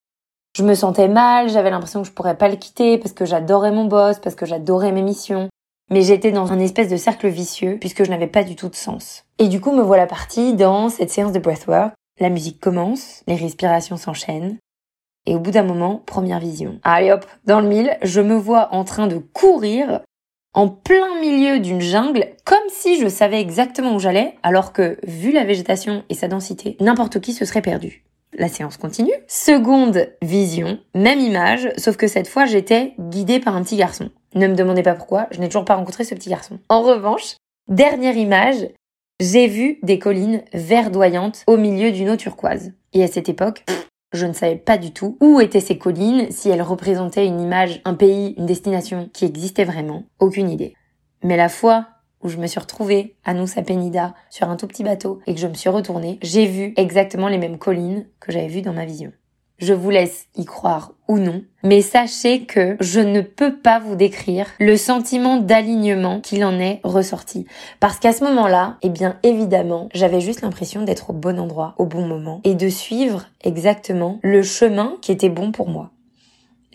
Je 0.57 0.65
me 0.65 0.75
sentais 0.75 1.07
mal, 1.07 1.49
j'avais 1.49 1.71
l'impression 1.71 2.03
que 2.03 2.09
je 2.09 2.13
pourrais 2.13 2.37
pas 2.37 2.49
le 2.49 2.57
quitter 2.57 2.99
parce 2.99 3.13
que 3.13 3.25
j'adorais 3.25 3.71
mon 3.71 3.85
boss, 3.85 4.19
parce 4.19 4.35
que 4.35 4.47
j'adorais 4.47 4.91
mes 4.91 5.03
missions. 5.03 5.49
Mais 5.89 6.03
j'étais 6.03 6.33
dans 6.33 6.51
un 6.51 6.59
espèce 6.59 6.89
de 6.89 6.97
cercle 6.97 7.29
vicieux 7.29 7.79
puisque 7.79 8.03
je 8.03 8.11
n'avais 8.11 8.27
pas 8.27 8.43
du 8.43 8.57
tout 8.57 8.69
de 8.69 8.75
sens. 8.75 9.23
Et 9.39 9.47
du 9.47 9.61
coup, 9.61 9.71
me 9.71 9.83
voilà 9.83 10.09
partie 10.09 10.55
dans 10.55 10.89
cette 10.89 11.11
séance 11.11 11.31
de 11.31 11.39
breathwork. 11.39 11.95
La 12.19 12.31
musique 12.31 12.59
commence, 12.59 13.23
les 13.29 13.37
respirations 13.37 13.97
s'enchaînent. 13.97 14.59
Et 15.27 15.35
au 15.35 15.39
bout 15.39 15.51
d'un 15.51 15.63
moment, 15.63 16.03
première 16.07 16.41
vision. 16.41 16.81
Allez 16.83 17.13
hop, 17.13 17.27
dans 17.45 17.61
le 17.61 17.69
mille, 17.69 17.97
je 18.03 18.21
me 18.21 18.35
vois 18.35 18.75
en 18.75 18.85
train 18.85 19.07
de 19.07 19.19
courir 19.19 20.01
en 20.55 20.69
plein 20.69 21.21
milieu 21.21 21.61
d'une 21.61 21.81
jungle, 21.81 22.27
comme 22.45 22.59
si 22.69 23.01
je 23.01 23.09
savais 23.09 23.41
exactement 23.41 23.95
où 23.95 24.01
j'allais, 24.01 24.35
alors 24.43 24.73
que, 24.73 24.99
vu 25.05 25.31
la 25.31 25.45
végétation 25.45 26.03
et 26.09 26.15
sa 26.15 26.29
densité, 26.29 26.77
n'importe 26.81 27.21
qui 27.21 27.33
se 27.33 27.45
serait 27.45 27.63
perdu. 27.63 28.05
La 28.33 28.49
séance 28.49 28.77
continue. 28.77 29.13
Seconde 29.29 30.09
vision, 30.23 30.79
même 30.95 31.21
image, 31.21 31.69
sauf 31.77 31.97
que 31.97 32.07
cette 32.07 32.29
fois 32.29 32.47
j'étais 32.47 32.95
guidée 32.99 33.41
par 33.41 33.57
un 33.57 33.63
petit 33.63 33.77
garçon. 33.77 34.11
Ne 34.35 34.47
me 34.47 34.55
demandez 34.55 34.83
pas 34.83 34.95
pourquoi, 34.95 35.27
je 35.33 35.41
n'ai 35.41 35.49
toujours 35.49 35.65
pas 35.65 35.75
rencontré 35.75 36.05
ce 36.05 36.15
petit 36.15 36.31
garçon. 36.31 36.59
En 36.69 36.83
revanche, 36.83 37.35
dernière 37.69 38.17
image, 38.17 38.69
j'ai 39.21 39.49
vu 39.49 39.79
des 39.83 39.99
collines 39.99 40.43
verdoyantes 40.53 41.45
au 41.47 41.57
milieu 41.57 41.91
d'une 41.91 42.11
eau 42.11 42.17
turquoise. 42.17 42.73
Et 42.93 43.03
à 43.03 43.09
cette 43.09 43.29
époque, 43.29 43.65
je 44.13 44.27
ne 44.27 44.33
savais 44.33 44.57
pas 44.57 44.79
du 44.79 44.93
tout 44.93 45.17
où 45.21 45.41
étaient 45.41 45.61
ces 45.61 45.79
collines, 45.79 46.31
si 46.31 46.49
elles 46.49 46.63
représentaient 46.63 47.27
une 47.27 47.41
image, 47.41 47.81
un 47.85 47.95
pays, 47.95 48.35
une 48.39 48.47
destination 48.47 49.09
qui 49.13 49.25
existait 49.25 49.65
vraiment. 49.65 50.05
Aucune 50.19 50.51
idée. 50.51 50.75
Mais 51.23 51.37
la 51.37 51.49
fois 51.49 51.87
où 52.23 52.29
je 52.29 52.37
me 52.37 52.47
suis 52.47 52.61
retrouvée 52.61 53.17
à 53.25 53.35
Nusa 53.35 53.63
Penida 53.63 54.15
sur 54.29 54.49
un 54.49 54.57
tout 54.57 54.67
petit 54.67 54.85
bateau 54.85 55.21
et 55.27 55.35
que 55.35 55.41
je 55.41 55.47
me 55.47 55.55
suis 55.55 55.71
retournée, 55.71 56.19
j'ai 56.23 56.47
vu 56.47 56.75
exactement 56.77 57.29
les 57.29 57.39
mêmes 57.39 57.59
collines 57.59 58.07
que 58.19 58.33
j'avais 58.33 58.49
vues 58.49 58.63
dans 58.63 58.73
ma 58.73 58.85
vision. 58.85 59.13
Je 59.61 59.75
vous 59.75 59.91
laisse 59.91 60.27
y 60.37 60.47
croire 60.47 60.93
ou 61.07 61.19
non, 61.19 61.43
mais 61.63 61.83
sachez 61.83 62.47
que 62.47 62.79
je 62.81 63.01
ne 63.01 63.21
peux 63.21 63.57
pas 63.57 63.79
vous 63.79 63.95
décrire 63.95 64.47
le 64.59 64.77
sentiment 64.79 65.37
d'alignement 65.37 66.21
qu'il 66.21 66.45
en 66.47 66.59
est 66.59 66.81
ressorti. 66.83 67.47
Parce 67.79 67.99
qu'à 67.99 68.15
ce 68.15 68.25
moment-là, 68.25 68.79
eh 68.81 68.89
bien 68.89 69.19
évidemment, 69.23 69.91
j'avais 69.93 70.23
juste 70.23 70.41
l'impression 70.41 70.83
d'être 70.83 71.11
au 71.11 71.13
bon 71.13 71.39
endroit, 71.39 71.75
au 71.77 71.85
bon 71.85 72.07
moment, 72.07 72.41
et 72.45 72.55
de 72.55 72.69
suivre 72.71 73.27
exactement 73.43 74.19
le 74.23 74.43
chemin 74.43 74.97
qui 75.03 75.13
était 75.13 75.29
bon 75.29 75.53
pour 75.53 75.69
moi. 75.69 75.91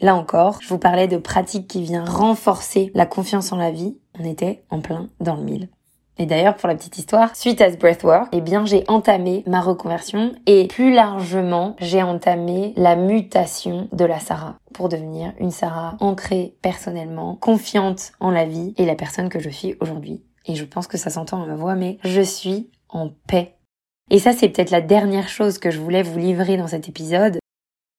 Là 0.01 0.15
encore, 0.15 0.59
je 0.61 0.67
vous 0.67 0.77
parlais 0.77 1.07
de 1.07 1.17
pratique 1.17 1.67
qui 1.67 1.81
vient 1.81 2.05
renforcer 2.05 2.91
la 2.93 3.07
confiance 3.07 3.51
en 3.51 3.57
la 3.57 3.71
vie. 3.71 3.97
On 4.19 4.25
était 4.25 4.63
en 4.69 4.81
plein 4.81 5.09
dans 5.19 5.35
le 5.35 5.43
mille. 5.43 5.69
Et 6.17 6.25
d'ailleurs, 6.25 6.55
pour 6.55 6.69
la 6.69 6.75
petite 6.75 6.97
histoire, 6.97 7.35
suite 7.35 7.59
à 7.61 7.71
ce 7.71 7.77
breathwork, 7.77 8.29
eh 8.31 8.41
bien, 8.41 8.65
j'ai 8.65 8.85
entamé 8.87 9.43
ma 9.47 9.59
reconversion 9.59 10.31
et 10.45 10.67
plus 10.67 10.93
largement, 10.93 11.75
j'ai 11.79 12.01
entamé 12.03 12.73
la 12.77 12.95
mutation 12.95 13.89
de 13.91 14.05
la 14.05 14.19
Sarah 14.19 14.55
pour 14.73 14.87
devenir 14.87 15.33
une 15.39 15.51
Sarah 15.51 15.97
ancrée 15.99 16.55
personnellement, 16.61 17.35
confiante 17.35 18.13
en 18.19 18.31
la 18.31 18.45
vie 18.45 18.73
et 18.77 18.85
la 18.85 18.95
personne 18.95 19.29
que 19.29 19.39
je 19.39 19.49
suis 19.49 19.75
aujourd'hui. 19.81 20.23
Et 20.45 20.55
je 20.55 20.63
pense 20.63 20.87
que 20.87 20.97
ça 20.97 21.09
s'entend 21.09 21.43
à 21.43 21.47
ma 21.47 21.55
voix, 21.55 21.75
mais 21.75 21.97
je 22.03 22.21
suis 22.21 22.69
en 22.87 23.09
paix. 23.27 23.55
Et 24.09 24.19
ça, 24.19 24.31
c'est 24.31 24.49
peut-être 24.49 24.71
la 24.71 24.81
dernière 24.81 25.27
chose 25.27 25.57
que 25.57 25.71
je 25.71 25.79
voulais 25.79 26.03
vous 26.03 26.19
livrer 26.19 26.57
dans 26.57 26.67
cet 26.67 26.87
épisode. 26.87 27.39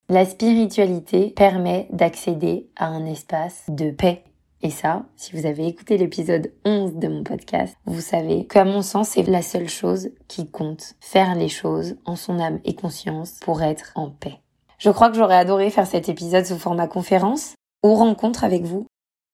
La 0.09 0.25
spiritualité 0.25 1.31
permet 1.31 1.89
d'accéder 1.91 2.71
à 2.77 2.87
un 2.87 3.05
espace 3.05 3.65
de 3.69 3.91
paix 3.91 4.23
et 4.63 4.71
ça, 4.71 5.05
si 5.17 5.37
vous 5.37 5.47
avez 5.47 5.67
écouté 5.67 5.99
l'épisode 5.99 6.53
11 6.65 6.95
de 6.95 7.09
mon 7.09 7.23
podcast, 7.23 7.77
vous 7.85 8.01
savez 8.01 8.47
qu'à 8.47 8.65
mon 8.65 8.83
sens, 8.83 9.11
c'est 9.11 9.23
la 9.23 9.43
seule 9.43 9.69
chose 9.69 10.11
qui 10.29 10.51
compte. 10.51 10.95
Faire 11.01 11.35
les 11.35 11.51
choses 11.51 11.97
en 12.07 12.17
son 12.17 12.41
âme 12.41 12.61
et 12.65 12.75
conscience 12.75 13.39
pour 13.43 13.63
être 13.63 13.93
en 13.95 14.11
paix. 14.11 14.41
Je 14.79 14.91
crois 14.91 15.11
que 15.11 15.17
j'aurais 15.17 15.37
adoré 15.37 15.71
faire 15.71 15.87
cet 15.87 16.09
épisode 16.09 16.47
sous 16.47 16.59
format 16.59 16.89
conférence 16.89 17.55
ou 17.85 17.95
rencontre 17.95 18.45
avec 18.45 18.63
vous 18.65 18.87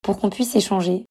pour 0.03 0.19
qu'on 0.19 0.31
puisse 0.31 0.57
échanger, 0.57 1.07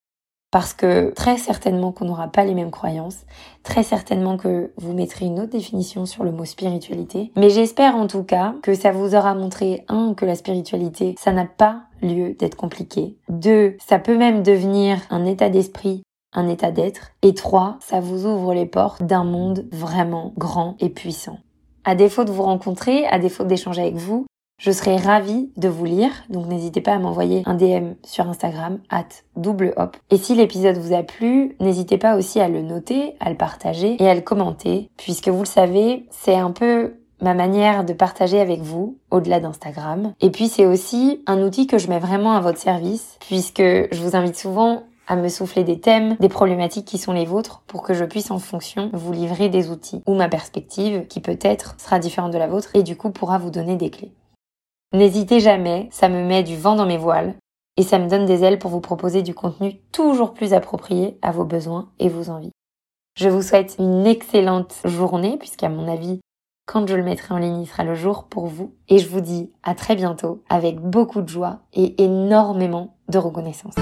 parce 0.50 0.74
que 0.74 1.10
très 1.12 1.38
certainement 1.38 1.92
qu'on 1.92 2.04
n'aura 2.04 2.28
pas 2.28 2.44
les 2.44 2.54
mêmes 2.54 2.70
croyances, 2.70 3.24
très 3.62 3.82
certainement 3.82 4.36
que 4.36 4.72
vous 4.76 4.92
mettrez 4.92 5.24
une 5.24 5.40
autre 5.40 5.52
définition 5.52 6.04
sur 6.04 6.24
le 6.24 6.32
mot 6.32 6.44
spiritualité, 6.44 7.32
mais 7.36 7.48
j'espère 7.48 7.96
en 7.96 8.06
tout 8.06 8.22
cas 8.22 8.54
que 8.62 8.74
ça 8.74 8.92
vous 8.92 9.14
aura 9.14 9.34
montré, 9.34 9.84
un, 9.88 10.12
que 10.12 10.26
la 10.26 10.34
spiritualité, 10.34 11.14
ça 11.18 11.32
n'a 11.32 11.46
pas 11.46 11.84
lieu 12.02 12.34
d'être 12.34 12.56
compliqué, 12.56 13.16
deux, 13.28 13.76
ça 13.78 13.98
peut 13.98 14.16
même 14.16 14.42
devenir 14.42 14.98
un 15.10 15.24
état 15.24 15.48
d'esprit 15.48 16.02
un 16.32 16.48
état 16.48 16.70
d'être. 16.70 17.12
Et 17.22 17.34
trois, 17.34 17.76
ça 17.80 18.00
vous 18.00 18.26
ouvre 18.26 18.54
les 18.54 18.66
portes 18.66 19.02
d'un 19.02 19.24
monde 19.24 19.66
vraiment 19.70 20.32
grand 20.36 20.76
et 20.80 20.88
puissant. 20.88 21.38
À 21.84 21.94
défaut 21.94 22.24
de 22.24 22.30
vous 22.30 22.42
rencontrer, 22.42 23.06
à 23.06 23.18
défaut 23.18 23.44
d'échanger 23.44 23.82
avec 23.82 23.96
vous, 23.96 24.26
je 24.58 24.70
serais 24.70 24.96
ravie 24.96 25.50
de 25.56 25.68
vous 25.68 25.84
lire, 25.84 26.12
donc 26.28 26.46
n'hésitez 26.46 26.80
pas 26.80 26.92
à 26.92 26.98
m'envoyer 26.98 27.42
un 27.46 27.54
DM 27.54 27.94
sur 28.04 28.28
Instagram, 28.28 28.78
at 28.90 29.08
double 29.34 29.74
hop. 29.76 29.96
Et 30.10 30.18
si 30.18 30.36
l'épisode 30.36 30.76
vous 30.76 30.94
a 30.94 31.02
plu, 31.02 31.56
n'hésitez 31.58 31.98
pas 31.98 32.16
aussi 32.16 32.38
à 32.38 32.48
le 32.48 32.62
noter, 32.62 33.16
à 33.18 33.30
le 33.30 33.36
partager 33.36 33.96
et 34.00 34.08
à 34.08 34.14
le 34.14 34.20
commenter, 34.20 34.88
puisque 34.96 35.28
vous 35.28 35.40
le 35.40 35.46
savez, 35.46 36.06
c'est 36.10 36.36
un 36.36 36.52
peu 36.52 36.94
ma 37.22 37.34
manière 37.34 37.84
de 37.84 37.92
partager 37.92 38.40
avec 38.40 38.60
vous 38.60 38.98
au-delà 39.10 39.40
d'Instagram. 39.40 40.12
Et 40.20 40.30
puis 40.30 40.48
c'est 40.48 40.66
aussi 40.66 41.22
un 41.26 41.40
outil 41.42 41.66
que 41.66 41.78
je 41.78 41.88
mets 41.88 42.00
vraiment 42.00 42.32
à 42.32 42.40
votre 42.40 42.58
service, 42.58 43.16
puisque 43.20 43.62
je 43.62 44.02
vous 44.02 44.16
invite 44.16 44.36
souvent 44.36 44.82
à 45.06 45.16
me 45.16 45.28
souffler 45.28 45.64
des 45.64 45.80
thèmes, 45.80 46.16
des 46.20 46.28
problématiques 46.28 46.86
qui 46.86 46.98
sont 46.98 47.12
les 47.12 47.24
vôtres 47.24 47.62
pour 47.66 47.82
que 47.82 47.94
je 47.94 48.04
puisse 48.04 48.30
en 48.30 48.38
fonction 48.38 48.90
vous 48.92 49.12
livrer 49.12 49.48
des 49.48 49.70
outils 49.70 50.02
ou 50.06 50.14
ma 50.14 50.28
perspective 50.28 51.06
qui 51.06 51.20
peut-être 51.20 51.74
sera 51.78 51.98
différente 51.98 52.32
de 52.32 52.38
la 52.38 52.46
vôtre 52.46 52.70
et 52.74 52.82
du 52.82 52.96
coup 52.96 53.10
pourra 53.10 53.38
vous 53.38 53.50
donner 53.50 53.76
des 53.76 53.90
clés. 53.90 54.12
N'hésitez 54.92 55.40
jamais, 55.40 55.88
ça 55.90 56.08
me 56.08 56.24
met 56.24 56.42
du 56.42 56.56
vent 56.56 56.76
dans 56.76 56.86
mes 56.86 56.98
voiles 56.98 57.34
et 57.76 57.82
ça 57.82 57.98
me 57.98 58.08
donne 58.08 58.26
des 58.26 58.44
ailes 58.44 58.58
pour 58.58 58.70
vous 58.70 58.80
proposer 58.80 59.22
du 59.22 59.34
contenu 59.34 59.78
toujours 59.92 60.34
plus 60.34 60.52
approprié 60.52 61.18
à 61.22 61.32
vos 61.32 61.44
besoins 61.44 61.88
et 61.98 62.08
vos 62.08 62.30
envies. 62.30 62.52
Je 63.16 63.28
vous 63.28 63.42
souhaite 63.42 63.76
une 63.78 64.06
excellente 64.06 64.74
journée 64.84 65.36
puisqu'à 65.38 65.68
mon 65.68 65.88
avis, 65.88 66.20
quand 66.66 66.86
je 66.86 66.94
le 66.94 67.02
mettrai 67.02 67.34
en 67.34 67.38
ligne, 67.38 67.62
il 67.62 67.66
sera 67.66 67.84
le 67.84 67.94
jour 67.94 68.24
pour 68.24 68.46
vous. 68.46 68.74
Et 68.88 68.98
je 68.98 69.08
vous 69.08 69.20
dis 69.20 69.50
à 69.62 69.74
très 69.74 69.96
bientôt 69.96 70.42
avec 70.48 70.80
beaucoup 70.80 71.22
de 71.22 71.28
joie 71.28 71.60
et 71.72 72.02
énormément 72.02 72.96
de 73.08 73.18
reconnaissance. 73.18 73.74